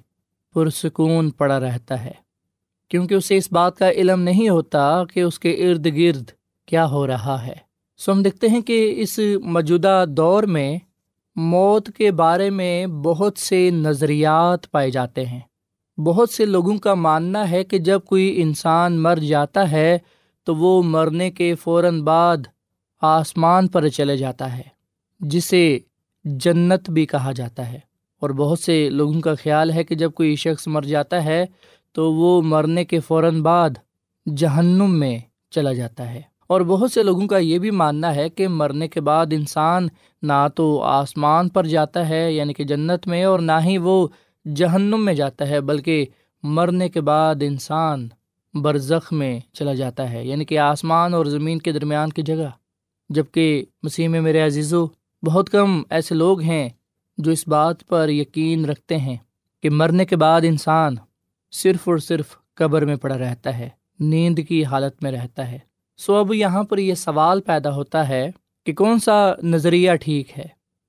پرسکون 0.55 1.31
پڑا 1.31 1.61
رہتا 1.61 2.05
ہے، 2.05 2.13
کیونکہ 2.89 3.15
اسے 3.15 3.37
اس 3.37 3.53
بات 3.53 3.79
کا 3.79 3.91
علم 3.91 4.21
نہیں 4.21 4.49
ہوتا 4.49 5.05
کہ 5.05 5.21
اس 5.21 5.39
کے 5.39 5.51
ارد 5.51 5.87
گرد 5.87 6.31
کیا 6.67 6.87
ہو 6.87 7.07
رہا 7.07 7.47
ہے۔ 7.47 7.55
سو 7.99 8.13
ہم 8.13 8.23
دیکھتے 8.23 8.49
ہیں 8.49 8.61
کہ 8.61 8.95
اس 8.97 9.19
موجودہ 9.45 10.05
دور 10.09 10.43
میں 10.43 10.79
موت 11.37 11.89
کے 11.97 12.11
بارے 12.11 12.51
میں 12.51 12.87
بہت 12.87 13.39
سے 13.39 13.71
نظریات 13.71 14.71
پائے 14.71 14.91
جاتے 14.91 15.27
ہیں۔ 15.27 15.41
بہت 15.99 16.31
سے 16.31 16.45
لوگوں 16.45 16.77
کا 16.79 16.95
ماننا 16.95 17.51
ہے 17.51 17.63
کہ 17.65 17.79
جب 17.79 18.01
کوئی 18.01 18.33
انسان 18.43 18.99
مر 19.03 19.19
جاتا 19.19 19.71
ہے 19.71 19.99
تو 20.47 20.55
وہ 20.57 20.83
مرنے 20.83 21.31
کے 21.31 21.55
فوراً 21.55 22.01
بعد 22.03 22.47
آسمان 23.03 23.69
پر 23.69 23.89
چلے 23.89 24.17
جاتا 24.17 24.57
ہے، 24.57 24.63
جسے 25.21 25.79
جنت 26.25 26.91
بھی 26.91 27.07
کہا 27.07 27.33
جاتا 27.33 27.73
ہے۔ 27.73 27.79
اور 28.23 28.31
بہت 28.31 28.59
سے 28.59 28.89
لوگوں 28.91 29.21
کا 29.21 29.35
خیال 29.35 29.71
ہے 29.71 29.85
کہ 29.85 29.95
جب 29.95 30.13
کوئی 30.13 30.35
شخص 30.37 30.67
مر 30.69 30.83
جاتا 30.83 31.25
ہے 31.25 31.45
تو 31.95 32.13
وہ 32.13 32.41
مرنے 32.43 32.85
کے 32.85 33.01
فوراً 33.01 33.43
بعد 33.43 33.71
جہنم 34.27 34.99
میں 34.99 35.19
چلا 35.51 35.73
جاتا 35.73 36.11
ہے۔ 36.11 36.21
اور 36.47 36.61
بہت 36.61 36.93
سے 36.93 37.03
لوگوں 37.03 37.27
کا 37.27 37.39
یہ 37.39 37.59
بھی 37.59 37.71
ماننا 37.71 38.15
ہے 38.15 38.29
کہ 38.29 38.49
مرنے 38.49 38.89
کے 38.89 39.01
بعد 39.01 39.27
انسان 39.31 39.89
نہ 40.23 40.47
تو 40.55 40.81
آسمان 40.83 41.49
پر 41.49 41.67
جاتا 41.67 42.09
ہے 42.09 42.33
یعنی 42.33 42.53
کہ 42.53 42.65
جنت 42.65 43.07
میں، 43.07 43.25
اور 43.25 43.41
نہ 43.41 43.59
ہی 43.65 43.79
وہ 43.79 44.07
جہنم 44.45 45.05
میں 45.05 45.15
جاتا 45.15 45.49
ہے، 45.49 45.61
بلکہ 45.61 46.07
مرنے 46.43 46.89
کے 46.89 47.01
بعد 47.01 47.35
انسان 47.41 48.09
برزخ 48.55 49.13
میں 49.13 49.41
چلا 49.53 49.75
جاتا 49.75 50.13
ہے 50.13 50.27
یعنی 50.27 50.45
کہ 50.45 50.59
آسمان 50.59 51.15
اور 51.15 51.27
زمین 51.27 51.59
کے 51.59 51.73
درمیان 51.73 52.11
کی 52.11 52.23
جگہ۔ 52.23 52.49
جبکہ 53.09 53.65
مسیح 53.83 54.09
میں 54.09 54.21
میرے 54.21 54.41
عزیزو، 54.41 54.87
بہت 55.23 55.51
کم 55.51 55.83
ایسے 55.91 56.15
لوگ 56.15 56.41
ہیں 56.41 56.69
جو 57.19 57.31
اس 57.31 57.49
بات 57.49 57.87
پر 57.87 58.09
یقین 58.09 58.65
رکھتے 58.65 58.97
ہیں 58.97 59.17
کہ 59.63 59.71
مرنے 59.71 60.05
کے 60.05 60.17
بعد 60.17 60.41
انسان 60.45 60.95
صرف 61.53 61.89
اور 61.89 61.99
صرف 61.99 62.37
قبر 62.55 62.85
میں 62.85 62.97
پڑا 62.97 63.19
رہتا 63.19 63.59
ہے، 63.59 63.69
نیند 64.01 64.39
کی 64.49 64.65
حالت 64.65 65.03
میں 65.03 65.13
رہتا 65.13 65.51
ہے۔ 65.51 65.59
سو 65.97 66.15
اب 66.15 66.35
یہاں 66.35 66.63
پر 66.63 66.79
یہ 66.79 66.95
سوال 66.95 67.41
پیدا 67.41 67.75
ہوتا 67.75 68.09
ہے 68.09 68.31
کہ 68.67 68.75
کون 68.75 68.99
سا 68.99 69.33
نظریہ 69.43 69.91
ٹھیک 69.95 70.39
ہے؟ 70.39 70.47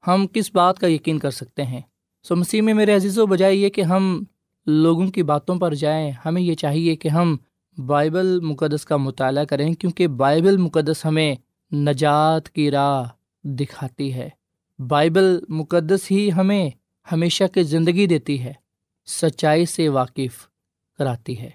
ہم 0.08 0.28
کس 0.34 0.52
بات 0.54 0.80
کا 0.80 0.88
یقین 0.88 1.20
کر 1.20 1.32
سکتے 1.32 1.64
ہیں؟ 1.64 1.82
سو 2.30 2.36
مسیح 2.36 2.62
میں 2.62 2.74
میرے 2.74 2.96
عزیز 2.96 3.20
و 3.20 3.26
بجائے 3.26 3.56
یہ 3.56 3.70
کہ 3.70 3.82
ہم 3.82 4.24
لوگوں 4.66 5.08
کی 5.08 5.24
باتوں 5.24 5.56
پر 5.56 5.74
جائیں، 5.74 6.12
ہمیں 6.26 6.42
یہ 6.42 6.56
چاہیے 6.56 6.96
کہ 6.96 7.08
ہم 7.08 7.38
بائبل 7.86 8.40
مقدس 8.40 8.86
کا 8.86 8.98
مطالعہ 8.98 9.46
کریں، 9.46 9.74
کیونکہ 9.74 10.08
بائبل 10.08 10.58
مقدس 10.58 11.06
ہمیں 11.06 11.36
نجات 11.72 12.50
کی 12.50 12.72
راہ 12.72 13.04
دکھاتی 13.44 14.14
ہے۔ 14.14 14.30
بائبل 14.80 15.40
مقدس 15.50 16.12
ہی 16.12 16.32
ہمیں 16.32 16.70
ہمیشہ 17.12 17.44
کی 17.54 17.64
زندگی 17.64 18.08
دیتی 18.08 18.44
ہے، 18.44 18.54
سچائی 19.08 19.66
سے 19.66 19.90
واقف 19.90 20.48
کراتی 20.98 21.40
ہے۔ 21.40 21.50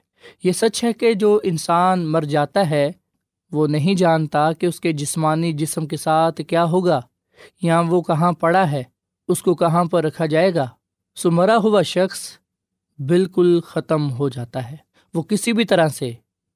یہ 0.44 0.52
سچ 0.52 0.84
ہے 0.84 0.92
کہ 0.92 1.14
جو 1.14 1.40
انسان 1.42 2.06
مر 2.06 2.22
جاتا 2.22 2.70
ہے، 2.70 2.92
وہ 3.52 3.66
نہیں 3.66 3.94
جانتا 3.94 4.52
کہ 4.52 4.66
اس 4.66 4.80
کے 4.80 4.92
جسمانی 4.92 5.52
جسم 5.52 5.86
کے 5.86 5.96
ساتھ 5.96 6.40
کیا 6.48 6.64
ہوگا، 6.64 7.00
یا 7.62 7.80
وہ 7.80 8.02
کہاں 8.02 8.32
پڑا 8.32 8.70
ہے۔ 8.70 8.93
اس 9.28 9.42
کو 9.42 9.54
کہاں 9.54 9.84
پر 9.84 10.04
رکھا 10.04 10.26
جائے 10.26 10.54
گا؟ 10.54 10.66
سو 11.16 11.30
مرا 11.30 11.56
ہوا 11.56 11.82
شخص 11.82 12.20
بالکل 12.98 13.60
ختم 13.60 14.10
ہو 14.10 14.28
جاتا 14.28 14.70
ہے۔ 14.70 14.76
وہ 15.14 15.22
کسی 15.22 15.52
بھی 15.52 15.64
طرح 15.64 15.88
سے 15.88 16.12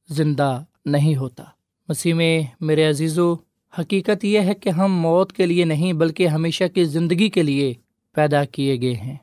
زندہ 0.09 0.62
نہیں 0.85 1.16
ہوتا۔ 1.16 1.44
مسیح 1.88 2.14
میں 2.14 2.42
میرے 2.61 2.88
عزیز 2.88 3.18
و 3.18 3.35
حقیقت 3.78 4.24
یہ 4.24 4.40
ہے 4.40 4.54
کہ 4.54 4.68
ہم 4.68 4.92
موت 4.92 5.33
کے 5.33 5.46
لیے 5.46 5.64
نہیں 5.64 5.92
بلکہ 5.92 6.28
ہمیشہ 6.28 6.64
کی 6.74 6.85
زندگی 6.85 7.28
کے 7.28 7.42
لیے 7.42 7.74
پیدا 8.14 8.44
کیے 8.44 8.81
گئے 8.81 8.94
ہیں۔ 8.94 9.16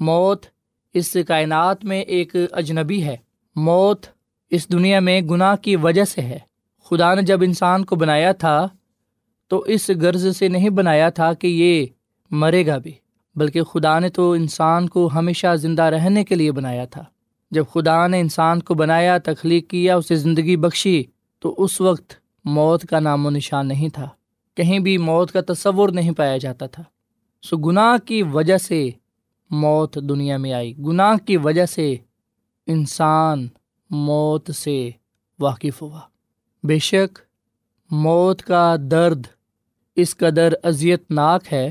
موت 0.00 0.46
اس 0.94 1.16
کائنات 1.28 1.84
میں 1.84 2.00
ایک 2.00 2.36
اجنبی 2.52 3.04
ہے۔ 3.04 3.16
موت 3.56 4.06
اس 4.50 4.72
دنیا 4.72 5.00
میں 5.00 5.20
گناہ 5.20 5.56
کی 5.56 5.76
وجہ 5.76 6.04
سے 6.04 6.20
ہے۔ 6.20 6.38
خدا 6.84 7.14
نے 7.14 7.22
جب 7.22 7.42
انسان 7.42 7.84
کو 7.84 7.96
بنایا 7.96 8.32
تھا 8.32 8.68
تو 9.48 9.58
اس 9.58 9.90
غرض 9.90 10.36
سے 10.36 10.48
نہیں 10.48 10.70
بنایا 10.70 11.10
تھا 11.10 11.32
کہ 11.32 11.46
یہ 11.46 11.86
مرے 12.32 12.66
گا 12.66 12.78
بھی، 12.78 12.92
بلکہ 13.34 13.62
خدا 13.62 13.98
نے 13.98 14.08
تو 14.08 14.32
انسان 14.32 14.88
کو 14.88 15.10
ہمیشہ 15.14 15.56
زندہ 15.56 15.82
رہنے 15.82 16.24
کے 16.24 16.34
لیے 16.34 16.52
بنایا 16.52 16.84
تھا۔ 16.84 17.04
جب 17.50 17.64
خدا 17.74 18.06
نے 18.06 18.20
انسان 18.20 18.62
کو 18.62 18.74
بنایا، 18.74 19.18
تخلیق 19.18 19.70
کیا، 19.70 19.96
اسے 19.96 20.16
زندگی 20.16 20.56
بخشی، 20.56 21.02
تو 21.38 21.54
اس 21.58 21.80
وقت 21.80 22.14
موت 22.44 22.82
کا 22.82 23.00
نام 23.00 23.26
و 23.26 23.30
نشان 23.30 23.68
نہیں 23.68 23.88
تھا۔ 23.88 24.08
کہیں 24.54 24.78
بھی 24.78 24.98
موت 24.98 25.32
کا 25.32 25.40
تصور 25.40 25.88
نہیں 25.88 26.10
پایا 26.10 26.36
جاتا 26.36 26.66
تھا۔ 26.66 26.82
سو 27.42 27.56
گناہ 27.56 28.06
کی 28.06 28.22
وجہ 28.22 28.58
سے 28.58 28.90
موت 29.50 29.94
دنیا 29.94 30.36
میں 30.36 30.52
آئی۔ 30.52 30.78
گناہ 30.78 31.26
کی 31.26 31.36
وجہ 31.36 31.66
سے 31.66 31.96
انسان 32.66 33.48
موت 33.90 34.50
سے 34.54 34.90
واقف 35.40 35.82
ہوا۔ 35.82 36.00
بے 36.62 36.78
شک، 36.78 37.18
موت 37.90 38.42
کا 38.42 38.76
درد 38.90 39.26
اس 39.96 40.16
قدر 40.16 40.52
اذیت 40.62 41.10
ناک 41.10 41.52
ہے 41.52 41.70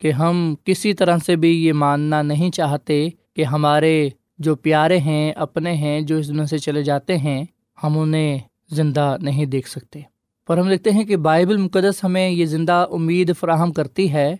کہ 0.00 0.12
ہم 0.12 0.54
کسی 0.64 0.94
طرح 0.94 1.16
سے 1.26 1.36
بھی 1.36 1.66
یہ 1.66 1.72
ماننا 1.72 2.22
نہیں 2.22 2.50
چاہتے 2.50 3.08
کہ 3.36 3.44
ہمارے 3.44 4.08
جو 4.38 4.56
پیارے 4.56 4.98
ہیں، 4.98 5.32
اپنے 5.32 5.72
ہیں، 5.72 6.00
جو 6.00 6.16
اس 6.16 6.28
دنیا 6.28 6.46
سے 6.46 6.58
چلے 6.58 6.82
جاتے 6.82 7.18
ہیں، 7.18 7.44
ہم 7.82 7.98
انہیں 7.98 8.38
زندہ 8.70 9.16
نہیں 9.22 9.46
دیکھ 9.46 9.68
سکتے۔ 9.68 10.00
پر 10.46 10.58
ہم 10.58 10.68
دیکھتے 10.68 10.90
ہیں 10.90 11.04
کہ 11.04 11.16
بائبل 11.16 11.56
مقدس 11.56 12.04
ہمیں 12.04 12.30
یہ 12.30 12.44
زندہ 12.44 12.86
امید 12.90 13.32
فراہم 13.40 13.72
کرتی 13.72 14.12
ہے 14.12 14.36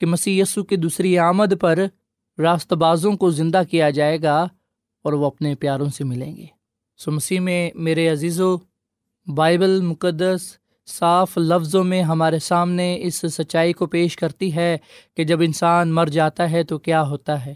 کہ 0.00 0.06
مسی 0.06 0.40
یسو 0.40 0.64
کی 0.64 0.76
دوسری 0.76 1.18
آمد 1.18 1.54
پر 1.60 1.78
راست 2.38 2.72
بازوں 2.72 3.12
کو 3.12 3.30
زندہ 3.30 3.62
کیا 3.70 3.90
جائے 3.90 4.22
گا 4.22 4.46
اور 5.02 5.12
وہ 5.12 5.26
اپنے 5.26 5.54
پیاروں 5.54 5.88
سے 5.88 6.04
ملیں 6.04 6.36
گے۔ 6.36 6.46
سو 6.98 7.10
مسیح 7.10 7.40
میں 7.40 7.70
میرے 7.74 8.08
عزیز 8.08 8.40
و 8.40 8.56
بائبل 9.26 9.80
مقدس 9.80 10.40
صاف 10.88 11.38
لفظوں 11.38 11.84
میں 11.84 12.02
ہمارے 12.02 12.38
سامنے 12.38 12.98
اس 13.00 13.14
سچائی 13.14 13.72
کو 13.72 13.86
پیش 13.86 14.16
کرتی 14.16 14.54
ہے 14.54 14.78
کہ 15.16 15.24
جب 15.24 15.40
انسان 15.40 15.94
مر 15.94 16.06
جاتا 16.06 16.50
ہے 16.50 16.62
تو 16.62 16.78
کیا 16.78 17.02
ہوتا 17.02 17.46
ہے۔ 17.46 17.54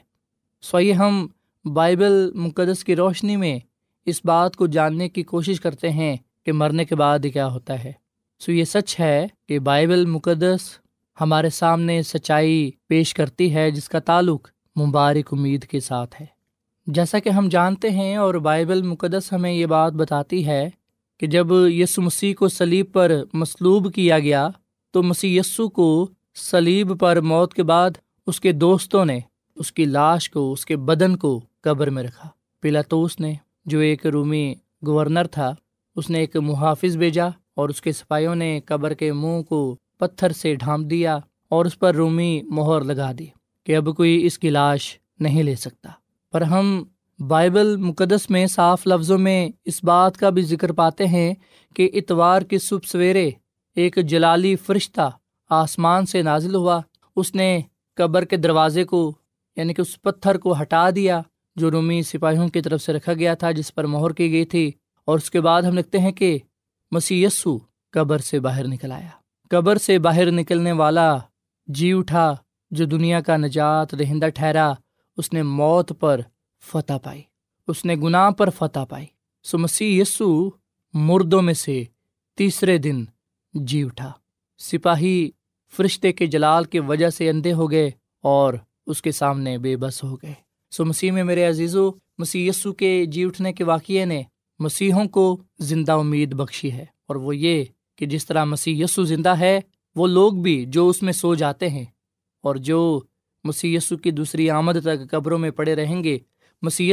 سو 0.63 0.81
یہ 0.81 0.93
ہم 0.93 1.27
بائبل 1.65 2.31
مقدس 2.35 2.85
کی 2.85 2.97
روشنی 2.97 3.37
میں 3.37 3.59
اس 4.07 4.21
بات 4.25 4.57
کو 4.57 4.67
جاننے 4.67 5.09
کی 5.09 5.23
کوشش 5.23 5.61
کرتے 5.61 5.91
ہیں 5.91 6.17
کہ 6.47 6.53
مرنے 6.53 6.85
کے 6.85 6.95
بعد 6.95 7.19
کیا 7.33 7.47
ہوتا 7.47 7.85
ہے۔ 7.85 7.93
سو 8.39 8.53
یہ 8.53 8.65
سچ 8.65 9.01
ہے 9.01 9.27
کہ 9.49 9.59
بائبل 9.59 10.07
مقدس 10.07 10.61
ہمارے 11.21 11.51
سامنے 11.51 12.03
سچائی 12.03 12.71
پیش 12.87 13.15
کرتی 13.15 13.55
ہے 13.55 13.71
جس 13.71 13.89
کا 13.89 13.99
تعلق 13.99 14.49
مبارک 14.81 15.29
امید 15.33 15.65
کے 15.65 15.81
ساتھ 15.81 16.21
ہے۔ 16.21 16.27
جیسا 16.87 17.19
کہ 17.19 17.29
ہم 17.29 17.49
جانتے 17.49 17.91
ہیں 17.91 18.17
اور 18.17 18.35
بائبل 18.35 18.83
مقدس 18.83 19.33
ہمیں 19.33 19.53
یہ 19.53 19.67
بات 19.67 19.93
بتاتی 19.93 20.47
ہے 20.47 20.71
کہ 21.19 21.27
جب 21.27 21.47
یسو 21.53 22.03
مسیح 22.03 22.35
کو 22.35 22.49
سلیب 22.49 22.93
پر 22.93 23.23
مصلوب 23.33 23.95
کیا 23.95 24.19
گیا، 24.19 24.49
تو 24.91 25.03
مسیح 25.03 25.41
یسو 25.41 25.69
کو 25.69 26.09
سلیب 26.35 27.01
پر 27.01 27.21
موت 27.21 27.55
کے 27.55 27.63
بعد 27.63 27.91
اس 28.27 28.41
کے 28.41 28.53
دوستوں 28.53 29.05
نے 29.05 29.21
اس 29.55 29.73
کی 29.73 29.85
لاش 29.85 30.31
کو، 30.31 30.53
اس 30.53 30.67
کے 30.67 30.77
بدن 30.77 31.17
کو 31.17 31.41
قبر 31.61 31.91
میں 31.91 32.03
رکھا۔ 32.03 32.29
پلاطوس 32.61 33.21
نے، 33.21 33.35
جو 33.67 33.79
ایک 33.79 34.07
رومی 34.07 34.55
گورنر 34.87 35.27
تھا، 35.27 35.55
اس 35.97 36.11
نے 36.11 36.19
ایک 36.19 36.37
محافظ 36.37 36.97
بھیجا 36.97 37.27
اور 37.55 37.69
اس 37.69 37.81
کے 37.81 37.93
سپاہیوں 37.93 38.35
نے 38.35 38.61
قبر 38.67 38.95
کے 38.95 39.13
منہ 39.13 39.43
کو 39.43 39.77
پتھر 39.99 40.33
سے 40.33 40.55
ڈھانپ 40.55 40.91
دیا 40.91 41.19
اور 41.49 41.65
اس 41.65 41.79
پر 41.79 41.95
رومی 41.95 42.43
مہر 42.43 42.81
لگا 42.81 43.13
دی 43.19 43.27
کہ 43.67 43.77
اب 43.77 43.97
کوئی 43.97 44.27
اس 44.27 44.39
کی 44.39 44.51
لاش 44.51 44.99
نہیں 45.21 45.43
لے 45.43 45.55
سکتا۔ 45.55 45.89
پر 46.33 46.41
ہم 46.41 46.85
بائبل 47.29 47.77
مقدس 47.77 48.31
میں 48.31 48.47
صاف 48.47 48.87
لفظوں 48.87 49.19
میں 49.19 49.49
اس 49.65 49.85
بات 49.85 50.17
کا 50.17 50.31
بھی 50.31 50.43
ذکر 50.43 50.73
پاتے 50.73 51.07
ہیں 51.07 51.35
کہ 51.77 51.91
اتوار 51.93 52.43
کی 52.43 52.59
صبح 52.59 52.87
سویرے 52.87 53.31
ایک 53.77 53.97
جلالی 53.97 54.57
فرشتہ 54.57 55.11
آسمان 55.51 56.07
سے 56.07 56.23
نازل 56.23 56.55
ہوا۔ 56.55 56.81
اس 57.17 57.35
نے 57.35 57.61
قبر 57.97 58.25
کے 58.25 58.37
دروازے 58.37 58.85
کو 58.85 59.13
یعنی 59.57 59.75
کہ 59.75 59.81
اس 59.81 60.03
پتھر 60.03 60.39
کو 60.39 60.63
ہٹا 60.63 60.91
دیا، 60.91 61.23
جو 61.57 61.71
رومی 61.71 62.03
سپاہیوں 62.03 62.49
کی 62.49 62.61
طرف 62.61 62.83
سے 62.83 62.93
رکھا 62.93 63.13
گیا 63.13 63.35
تھا، 63.35 63.51
جس 63.51 63.75
پر 63.75 63.87
مہر 63.87 64.13
کی 64.13 64.33
گئی 64.33 64.45
تھی۔ 64.45 64.73
اور 65.05 65.19
اس 65.19 65.31
کے 65.31 65.41
بعد 65.41 65.63
ہم 65.63 65.79
لکھتے 65.79 65.99
ہیں 65.99 66.13
کہ 66.13 66.39
مسی 66.91 67.25
یسو 67.25 67.59
قبر 67.91 68.19
سے 68.19 68.41
باہر 68.41 68.67
نکل 68.67 68.93
آیا۔ 68.93 69.09
قبر 69.51 69.79
سے 69.79 69.99
باہر 69.99 70.31
نکلنے 70.31 70.73
والا 70.73 71.19
جی 71.67 71.93
اٹھا، 71.93 72.35
جو 72.71 72.85
دنیا 72.85 73.21
کا 73.21 73.37
نجات 73.37 73.99
دہندہ 73.99 74.29
ٹھہرا، 74.29 74.73
اس 75.17 75.33
نے 75.33 75.43
موت 75.43 75.93
پر 76.01 76.21
فتح 76.63 76.93
پائی۔ 77.03 77.23
اس 77.69 77.85
نے 77.85 77.97
گناہ 77.97 78.31
پر 78.31 78.51
فتح 78.51 78.85
پائی۔ 78.89 79.07
سو 79.43 79.59
مسیح 79.59 80.03
یسو 80.03 80.51
مردوں 80.93 81.43
میں 81.43 81.55
سے 81.55 81.85
تیسرے 82.37 82.79
دن 82.79 83.05
جی 83.55 83.83
اٹھا۔ 83.83 84.13
سپاہی 84.59 85.31
فرشتے 85.77 86.13
کے 86.13 86.27
جلال 86.27 86.65
کی 86.65 86.79
وجہ 86.79 87.11
سے 87.11 87.29
اندھے 87.29 87.53
ہو 87.53 87.71
گئے 87.71 87.91
اور 88.23 88.55
اس 88.87 89.03
کے 89.03 89.13
سامنے 89.13 89.59
بے 89.59 89.77
بس 89.77 90.05
ہو 90.05 90.17
گئے۔ 90.17 90.35
سو 90.71 90.85
مسیح 90.85 91.13
میں 91.13 91.25
میرے 91.25 91.45
عزیز 91.45 91.77
و 91.77 91.91
مسیح 92.19 92.51
یسو 92.51 92.73
کے 92.73 93.07
جی 93.07 93.25
اٹھنے 93.25 93.53
کے 93.53 93.65
واقعے 93.65 94.05
نے 94.05 94.23
مسیحوں 94.59 95.05
کو 95.05 95.43
زندہ 95.59 95.93
امید 95.93 96.35
بخشی 96.35 96.73
ہے۔ 96.73 96.85
اور 97.09 97.17
وہ 97.17 97.37
یہ 97.37 97.65
کہ 97.97 98.07
جس 98.07 98.27
طرح 98.27 98.45
مسیح 98.45 98.85
یسو 98.85 99.05
زندہ 99.05 99.39
ہے، 99.39 99.61
وہ 99.97 100.07
لوگ 100.07 100.33
بھی 100.33 100.65
جو 100.69 100.89
اس 100.89 101.03
میں 101.03 101.13
سو 101.13 101.35
جاتے 101.35 101.69
ہیں 101.69 101.85
اور 102.43 102.55
جو 102.55 103.01
مسی 103.45 103.77
کی 104.03 104.11
دوسری 104.11 104.51
آمد 104.51 104.73
تک 104.83 105.11
قبروں 105.11 105.39
میں 105.39 105.51
پڑے 105.51 105.75
رہیں 105.75 106.05
گے 106.05 106.19
مسی 106.63 106.93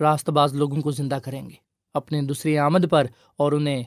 راست 0.00 0.30
باز 0.30 0.54
لوگوں 0.54 0.80
کو 0.82 0.90
زندہ 0.90 1.18
کریں 1.24 1.48
گے، 1.50 1.54
اپنے 1.94 2.22
دوسری 2.22 2.58
آمد 2.58 2.84
پر 2.90 3.06
اور 3.36 3.52
انہیں 3.52 3.82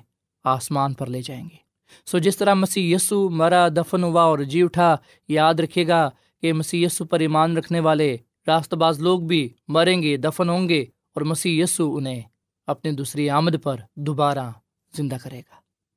آسمان 0.46 0.94
پر 0.94 1.08
لے 1.08 1.22
جائیں 1.22 1.44
گے۔ 1.44 1.58
سو 2.06 2.18
جس 2.18 2.38
طرح 2.38 2.54
مسیح 2.54 2.96
یسو 2.96 3.30
مرا، 3.30 3.68
دفن 3.68 4.04
ہوا 4.04 4.24
اور 4.24 4.40
جی 4.40 4.62
اٹھا، 4.62 4.96
یاد 5.28 5.60
رکھے 5.60 5.88
گا 5.88 6.10
کہ 6.42 6.54
مسی 6.54 6.86
پر 7.10 7.20
ایمان 7.20 7.58
رکھنے 7.58 7.80
والے 7.80 8.18
راست 8.48 8.74
باز 8.74 9.00
لوگ 9.00 9.20
بھی 9.20 9.48
مریں 9.68 10.02
گے، 10.02 10.18
دفن 10.18 10.50
ہوں 10.50 10.70
گے 10.70 10.82
اور 10.82 11.22
مسیح 11.22 11.64
یسو 11.64 11.96
انہیں 11.96 12.22
اپنے 12.68 12.92
دوسری 12.92 13.30
آمد 13.30 13.56
پر 13.64 13.78
دوبارہ 13.96 14.50
زندہ 14.94 15.18
کرے 15.24 15.40
گا۔ 15.40 15.56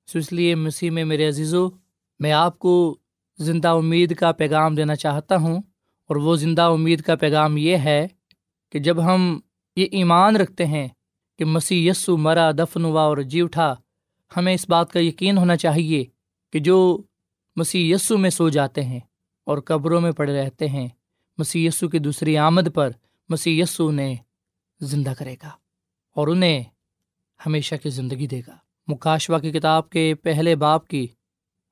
سو 0.09 0.19
اس 0.19 0.33
لیے 0.33 0.55
مسیح 0.55 0.91
میں 0.91 1.05
میرے 1.05 1.29
عزیزو، 1.29 1.69
میں 2.21 2.33
آپ 2.33 2.59
کو 2.59 2.99
زندہ 3.39 3.69
امید 3.69 4.15
کا 4.17 4.33
پیغام 4.33 4.75
دینا 4.75 4.95
چاہتا 4.95 5.37
ہوں 5.37 5.59
اور 6.09 6.17
وہ 6.17 6.37
زندہ 6.37 6.63
امید 6.63 7.03
کا 7.03 7.15
پیغام 7.17 7.57
یہ 7.57 7.77
ہے 7.77 8.07
کہ 8.73 8.79
جب 8.79 9.05
ہم 9.05 9.41
یہ 9.77 9.87
ایمان 9.93 10.37
رکھتے 10.37 10.67
ہیں 10.67 10.89
کہ 11.39 11.45
مسیح 11.45 11.91
یسو 11.91 12.17
مرا، 12.17 12.51
دفن 12.51 12.85
ہوا 12.85 13.03
اور 13.03 13.19
جی 13.23 13.41
اٹھا، 13.41 13.75
ہمیں 14.37 14.55
اس 14.55 14.69
بات 14.69 14.93
کا 14.93 15.01
یقین 15.01 15.39
ہونا 15.39 15.57
چاہیے 15.57 16.05
کہ 16.53 16.59
جو 16.59 17.03
مسیح 17.57 17.95
یسو 17.95 18.19
میں 18.19 18.31
سو 18.31 18.49
جاتے 18.49 18.83
ہیں 18.83 19.01
اور 19.47 19.59
قبروں 19.59 20.01
میں 20.01 20.13
پڑے 20.13 20.43
رہتے 20.43 20.69
ہیں، 20.69 20.89
مسیح 21.39 21.69
یسو 21.69 21.89
کی 21.89 21.99
دوسری 21.99 22.37
آمد 22.39 22.75
پر 22.75 22.91
مسیح 23.29 23.63
یسو 23.63 23.89
انہیں 23.89 24.15
زندہ 24.81 25.13
کرے 25.19 25.37
گا 25.43 25.51
اور 26.17 26.29
انہیں 26.29 26.63
ہمیشہ 27.47 27.75
کی 27.83 27.91
زندگی 27.91 28.27
دے 28.27 28.41
گا۔ 28.47 28.57
مکاشوا 28.89 29.39
کی 29.39 29.51
کتاب 29.51 29.91
کے 29.91 30.15
پہلے 30.15 30.57
باپ 30.57 30.89
کی 30.89 31.07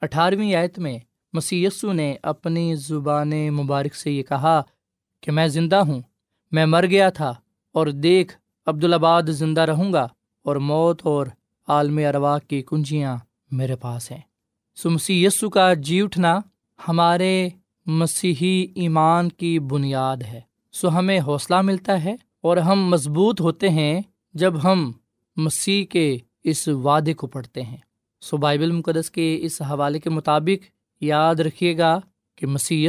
اٹھارہویں 0.01 0.55
آیت 0.55 0.79
میں 0.79 0.99
مسی 1.33 1.65
یسو 1.65 1.93
نے 1.93 2.17
اپنی 2.23 2.75
زبان 2.75 3.33
مبارک 3.51 3.95
سے 3.95 4.11
یہ 4.11 4.23
کہا 4.23 4.61
کہ 5.21 5.33
میں 5.33 5.47
زندہ 5.47 5.77
ہوں 5.77 6.01
میں 6.51 6.67
مر 6.67 6.87
گیا 6.87 7.11
تھا 7.11 7.35
اور 7.73 7.87
دیکھ، 7.87 8.37
عبدالآباد 8.67 9.23
زندہ 9.23 9.61
رہوں 9.61 9.93
گا 9.93 10.09
اور 10.43 10.57
موت 10.57 11.01
اور 11.05 11.27
عالم 11.69 11.99
اروا 11.99 12.39
کی 12.39 12.63
کنجیاں 12.63 13.17
میرے 13.51 13.77
پاس 13.77 14.11
ہیں۔ 14.11 14.21
سو 14.77 14.91
مسی 14.91 15.25
یسو 15.25 15.51
کا 15.51 15.75
جی 15.75 16.01
اٹھنا 16.01 16.41
ہمارے 16.89 17.49
مسیحی 17.87 18.67
ایمان 18.75 19.29
کی 19.29 19.59
بنیاد 19.59 20.17
ہے۔ 20.17 20.41
سو 20.73 20.99
ہمیں 20.99 21.21
حوصلہ 21.21 21.61
ملتا 21.61 22.05
ہے 22.05 22.17
اور 22.41 22.57
ہم 22.57 22.89
مضبوط 22.89 23.41
ہوتے 23.41 23.69
ہیں 23.69 24.01
جب 24.35 24.65
ہم 24.65 24.93
مسیح 25.37 25.85
کے 25.85 26.19
اس 26.45 26.69
وعدے 26.69 27.15
کو 27.15 27.27
پڑھتے 27.27 27.63
ہیں۔ 27.63 27.77
سو 28.21 28.37
بائبل 28.37 28.71
مقدس 28.71 29.11
کے 29.11 29.39
اس 29.43 29.63
حوالے 29.63 29.99
کے 29.99 30.11
مطابق 30.11 30.67
یاد 31.01 31.35
رکھیے 31.35 31.79
گا 31.79 32.01
کہ 32.37 32.47
مسی 32.47 32.89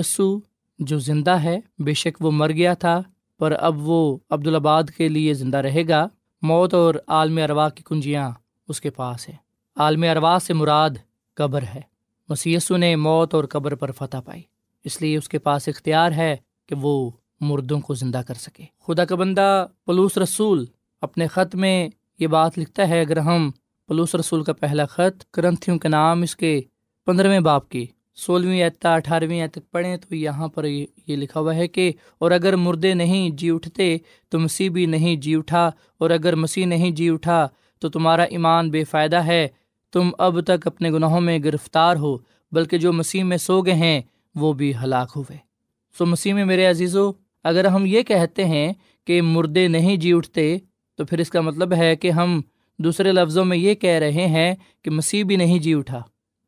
جو 0.79 0.99
زندہ 0.99 1.31
ہے، 1.31 1.59
بے 1.79 1.93
شک 1.93 2.25
وہ 2.25 2.31
مر 2.31 2.51
گیا 2.51 2.73
تھا 2.73 3.01
پر 3.41 3.53
اب 3.59 3.75
وہ 3.77 4.17
عبدالآباد 4.29 4.83
کے 4.97 5.09
لیے 5.09 5.33
زندہ 5.33 5.57
رہے 5.57 5.87
گا۔ 5.87 6.07
موت 6.41 6.73
اور 6.73 6.95
عالم 7.07 7.37
اروا 7.37 7.69
کی 7.69 7.83
کنجیاں 7.85 8.31
اس 8.67 8.81
کے 8.81 8.89
پاس 8.89 9.29
ہے 9.29 9.35
عالم 9.75 10.03
اروا 10.03 10.37
سے 10.41 10.53
مراد 10.53 10.89
قبر 11.33 11.61
ہے۔ 11.75 11.81
مسی 12.29 12.57
نے 12.77 12.95
موت 12.95 13.33
اور 13.33 13.43
قبر 13.49 13.75
پر 13.75 13.91
فتح 13.91 14.17
پائی۔ 14.25 14.41
اس 14.83 15.01
لیے 15.01 15.17
اس 15.17 15.29
کے 15.29 15.39
پاس 15.39 15.67
اختیار 15.67 16.11
ہے 16.11 16.37
کہ 16.65 16.75
وہ 16.81 17.11
مردوں 17.41 17.79
کو 17.79 17.93
زندہ 17.93 18.21
کر 18.27 18.33
سکے۔ 18.33 18.63
خدا 18.87 19.05
کا 19.05 19.15
بندہ 19.15 19.67
پلوس 19.85 20.17
رسول 20.17 20.65
اپنے 21.01 21.27
خط 21.27 21.55
میں 21.55 21.89
یہ 22.19 22.27
بات 22.27 22.57
لکھتا 22.57 22.87
ہے، 22.87 23.01
اگر 23.01 23.17
ہم 23.17 23.51
پلوس 23.87 24.15
رسول 24.15 24.43
کا 24.43 24.53
پہلا 24.53 24.85
خط 24.85 25.23
کرنتھیوں 25.31 25.79
کے 25.79 25.87
نام 25.87 26.21
اس 26.21 26.35
کے 26.35 26.61
پندرہویں 27.05 27.39
باپ 27.39 27.69
کی 27.69 27.85
سولہویں 28.15 28.63
اعتا 28.63 28.93
اٹھارہویں 28.93 29.47
تک 29.47 29.71
پڑھیں 29.71 29.97
تو 29.97 30.15
یہاں 30.15 30.47
پر 30.47 30.65
یہ 30.65 31.15
لکھا 31.15 31.39
ہوا 31.39 31.55
ہے 31.55 31.67
کہ 31.67 31.91
اور 32.17 32.31
اگر 32.31 32.55
مردے 32.55 32.93
نہیں 32.93 33.29
جی 33.29 33.49
اٹھتے 33.49 33.97
تو 34.29 34.39
مسیح 34.39 34.69
بھی 34.69 34.85
نہیں 34.85 35.15
جی 35.15 35.35
اٹھا 35.35 35.71
اور 35.97 36.09
اگر 36.09 36.35
مسیح 36.35 36.65
نہیں 36.65 36.91
جی 36.91 37.09
اٹھا 37.09 37.47
تو 37.79 37.89
تمہارا 37.89 38.23
ایمان 38.23 38.69
بے 38.69 38.83
فائدہ 38.83 39.23
ہے۔ 39.25 39.47
تم 39.93 40.09
اب 40.17 40.41
تک 40.41 40.67
اپنے 40.67 40.91
گناہوں 40.91 41.21
میں 41.21 41.39
گرفتار 41.43 41.95
ہو، 41.95 42.17
بلکہ 42.51 42.77
جو 42.77 42.93
مسیح 42.93 43.23
میں 43.23 43.37
سو 43.37 43.61
گئے 43.61 43.73
ہیں 43.73 44.01
وہ 44.35 44.53
بھی 44.53 44.73
ہلاک 44.83 45.11
ہوئے۔ 45.15 45.37
سو 45.97 46.05
مسیح 46.05 46.33
میں 46.33 46.45
میرے 46.45 46.65
عزیزو، 46.65 47.11
اگر 47.43 47.65
ہم 47.65 47.85
یہ 47.85 48.01
کہتے 48.01 48.45
ہیں 48.45 48.73
کہ 49.07 49.21
مردے 49.21 49.67
نہیں 49.67 49.97
جی 49.97 50.13
اٹھتے 50.13 50.57
تو 50.95 51.05
پھر 51.05 51.19
اس 51.19 51.29
کا 51.29 51.41
مطلب 51.41 51.73
ہے 51.73 51.95
کہ 51.95 52.11
ہم 52.11 52.41
دوسرے 52.79 53.11
لفظوں 53.11 53.45
میں 53.45 53.57
یہ 53.57 53.73
کہہ 53.73 53.99
رہے 53.99 54.27
ہیں 54.27 54.55
کہ 54.83 54.91
مسیح 54.91 55.23
بھی 55.23 55.35
نہیں 55.35 55.59
جی 55.59 55.73
اٹھا۔ 55.73 56.01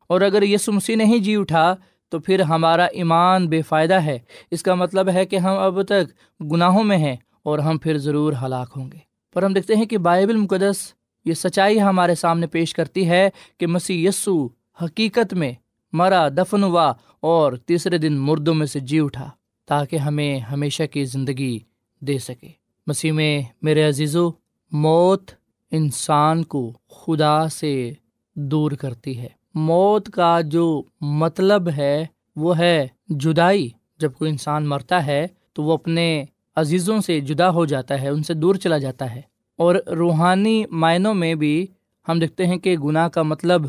اور 0.06 0.20
اگر 0.20 0.42
یسو 0.42 0.72
مسیح 0.72 0.96
نہیں 0.96 1.18
جی 1.18 1.36
اٹھا، 1.36 1.74
تو 2.08 2.20
پھر 2.20 2.40
ہمارا 2.40 2.84
ایمان 2.84 3.48
بے 3.48 3.62
فائدہ 3.62 3.94
ہے۔ 3.94 4.18
اس 4.50 4.62
کا 4.62 4.74
مطلب 4.74 5.08
ہے 5.08 5.26
کہ 5.26 5.36
ہم 5.36 5.58
اب 5.58 5.82
تک 5.82 6.10
گناہوں 6.52 6.84
میں 6.84 6.98
ہیں 6.98 7.16
اور 7.42 7.58
ہم 7.58 7.78
پھر 7.78 7.98
ضرور 7.98 8.32
ہلاک 8.42 8.72
ہوں 8.76 8.92
گے۔ 8.92 8.98
پر 9.34 9.42
ہم 9.42 9.52
دیکھتے 9.52 9.74
ہیں 9.74 9.86
کہ 9.86 9.98
بائبل 9.98 10.36
مقدس 10.36 10.94
یہ 11.24 11.34
سچائی 11.34 11.80
ہمارے 11.80 12.14
سامنے 12.14 12.46
پیش 12.46 12.74
کرتی 12.74 13.08
ہے 13.08 13.30
کہ 13.58 13.66
مسیح 13.66 14.08
یسو 14.08 14.48
حقیقت 14.82 15.34
میں 15.34 15.52
مرا، 15.92 16.28
دفن 16.28 16.62
ہوا 16.62 16.92
اور 17.20 17.52
تیسرے 17.52 17.98
دن 17.98 18.12
مردوں 18.12 18.54
میں 18.54 18.66
سے 18.66 18.80
جی 18.80 19.00
اٹھا 19.00 19.30
تاکہ 19.66 19.96
ہمیں 19.96 20.38
ہمیشہ 20.38 20.82
کی 20.82 21.04
زندگی 21.04 21.58
دے 22.00 22.18
سکے۔ 22.18 22.48
مسیح 22.86 23.12
میں 23.12 23.42
میرے 23.62 23.82
عزیزو، 23.82 24.30
موت 24.72 25.30
انسان 25.70 26.44
کو 26.44 26.72
خدا 26.88 27.48
سے 27.48 27.92
دور 28.34 28.70
کرتی 28.70 29.18
ہے۔ 29.18 29.43
موت 29.54 30.10
کا 30.10 30.40
جو 30.40 30.82
مطلب 31.00 31.68
ہے، 31.68 32.06
وہ 32.36 32.58
ہے 32.58 32.86
جدائی۔ 33.08 33.68
جب 33.98 34.12
کوئی 34.12 34.30
انسان 34.30 34.68
مرتا 34.68 35.06
ہے، 35.06 35.26
تو 35.52 35.62
وہ 35.62 35.72
اپنے 35.72 36.24
عزیزوں 36.56 37.00
سے 37.00 37.20
جدا 37.20 37.50
ہو 37.50 37.64
جاتا 37.64 38.00
ہے، 38.00 38.08
ان 38.08 38.22
سے 38.22 38.34
دور 38.34 38.54
چلا 38.54 38.78
جاتا 38.78 39.14
ہے۔ 39.14 39.22
اور 39.56 39.74
روحانی 39.74 40.64
معنوں 40.70 41.14
میں 41.14 41.34
بھی 41.34 41.66
ہم 42.08 42.18
دیکھتے 42.18 42.46
ہیں 42.46 42.56
کہ 42.56 42.76
گناہ 42.78 43.08
کا 43.08 43.22
مطلب 43.22 43.62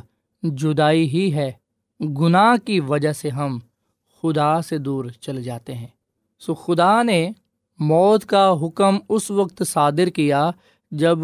جدائی 0.43 1.09
ہی 1.09 1.33
ہے۔ 1.33 1.51
گناہ 1.99 2.65
کی 2.65 2.79
وجہ 2.79 3.11
سے 3.11 3.29
ہم 3.29 3.59
خدا 4.21 4.61
سے 4.61 4.77
دور 4.77 5.05
چلے 5.05 5.41
جاتے 5.41 5.75
ہیں۔ 5.75 5.87
سو 6.39 6.53
خدا 6.53 7.03
نے 7.03 7.29
موت 7.79 8.25
کا 8.25 8.53
حکم 8.61 8.97
اس 9.09 9.31
وقت 9.31 9.63
صادر 9.67 10.07
کیا 10.07 10.51
جب 10.91 11.19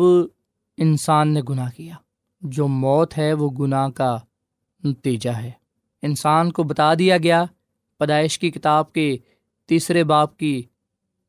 انسان 0.78 1.34
نے 1.34 1.42
گناہ 1.50 1.70
کیا۔ 1.78 1.94
جو 2.42 2.68
موت 2.68 3.18
ہے، 3.18 3.34
وہ 3.34 3.50
گناہ 3.50 3.90
کا 3.90 4.18
نتیجہ 4.84 5.30
ہے۔ 5.30 5.52
انسان 6.02 6.52
کو 6.52 6.64
بتا 6.64 6.94
دیا 6.94 7.18
گیا، 7.18 7.46
پیدائش 8.00 8.40
کی 8.40 8.52
کتاب 8.52 8.94
کے 8.94 9.18
تیسرے 9.66 10.04
باپ 10.04 10.38
کی 10.38 10.64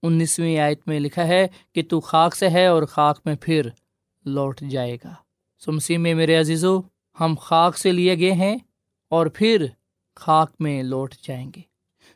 انیسویں 0.02 0.58
آیت 0.58 0.88
میں 0.88 1.00
لکھا 1.00 1.28
ہے 1.28 1.46
کہ 1.72 1.82
تو 1.88 2.00
خاک 2.00 2.36
سے 2.36 2.48
ہے 2.48 2.66
اور 2.66 2.82
خاک 2.82 3.20
میں 3.24 3.34
پھر 3.40 3.68
لوٹ 4.24 4.60
جائے 4.60 4.96
گا۔ 5.04 5.14
سمسی 5.64 5.96
میں 5.96 6.14
میرے 6.14 6.36
عزیزو، 6.36 6.80
ہم 7.20 7.34
خاک 7.40 7.78
سے 7.78 7.92
لیے 7.92 8.18
گئے 8.18 8.32
ہیں 8.32 8.56
اور 9.08 9.26
پھر 9.26 9.66
خاک 10.16 10.52
میں 10.60 10.82
لوٹ 10.82 11.14
جائیں 11.14 11.50
گے۔ 11.56 11.60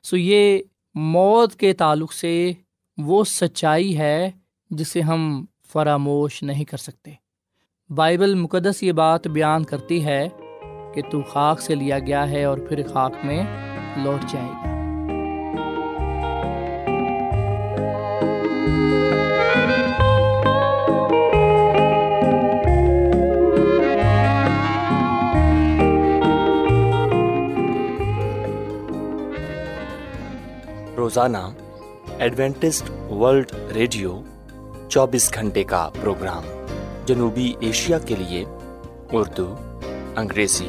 سو 0.03 0.17
یہ 0.17 0.59
موت 0.95 1.55
کے 1.57 1.73
تعلق 1.73 2.13
سے 2.13 2.53
وہ 2.99 3.25
سچائی 3.25 3.99
ہے 3.99 4.31
جسے 4.71 5.01
ہم 5.01 5.45
فراموش 5.69 6.43
نہیں 6.43 6.65
کر 6.65 6.77
سکتے۔ 6.77 7.13
بائبل 7.91 8.35
مقدس 8.35 8.83
یہ 8.83 8.93
بات 8.93 9.27
بیان 9.27 9.65
کرتی 9.65 10.05
ہے 10.05 10.29
کہ 10.97 11.03
تو 11.11 11.23
خاک 11.23 11.61
سے 11.61 11.75
لیا 11.75 11.99
گیا 11.99 12.31
ہے 12.31 12.45
اور 12.45 12.59
پھر 12.59 12.81
خاک 12.93 13.13
میں 13.25 13.43
لوٹ 13.97 14.33
جائے 14.33 14.47
گا 14.47 14.75
روزانہ 30.97 31.37
ایڈوینٹسٹ 32.19 32.91
ورلڈ 33.11 33.53
ریڈیو 33.75 34.21
چوبیس 34.89 35.35
گھنٹے 35.35 35.65
کا 35.65 35.89
پروگرام 36.01 36.43
جنوبی 37.07 37.53
ایشیا 37.61 37.99
کے 37.99 38.15
لیے 38.15 38.45
اردو، 39.13 39.55
انگریزی 40.17 40.69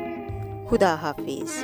خدا 0.71 0.95
حافظ 0.95 1.63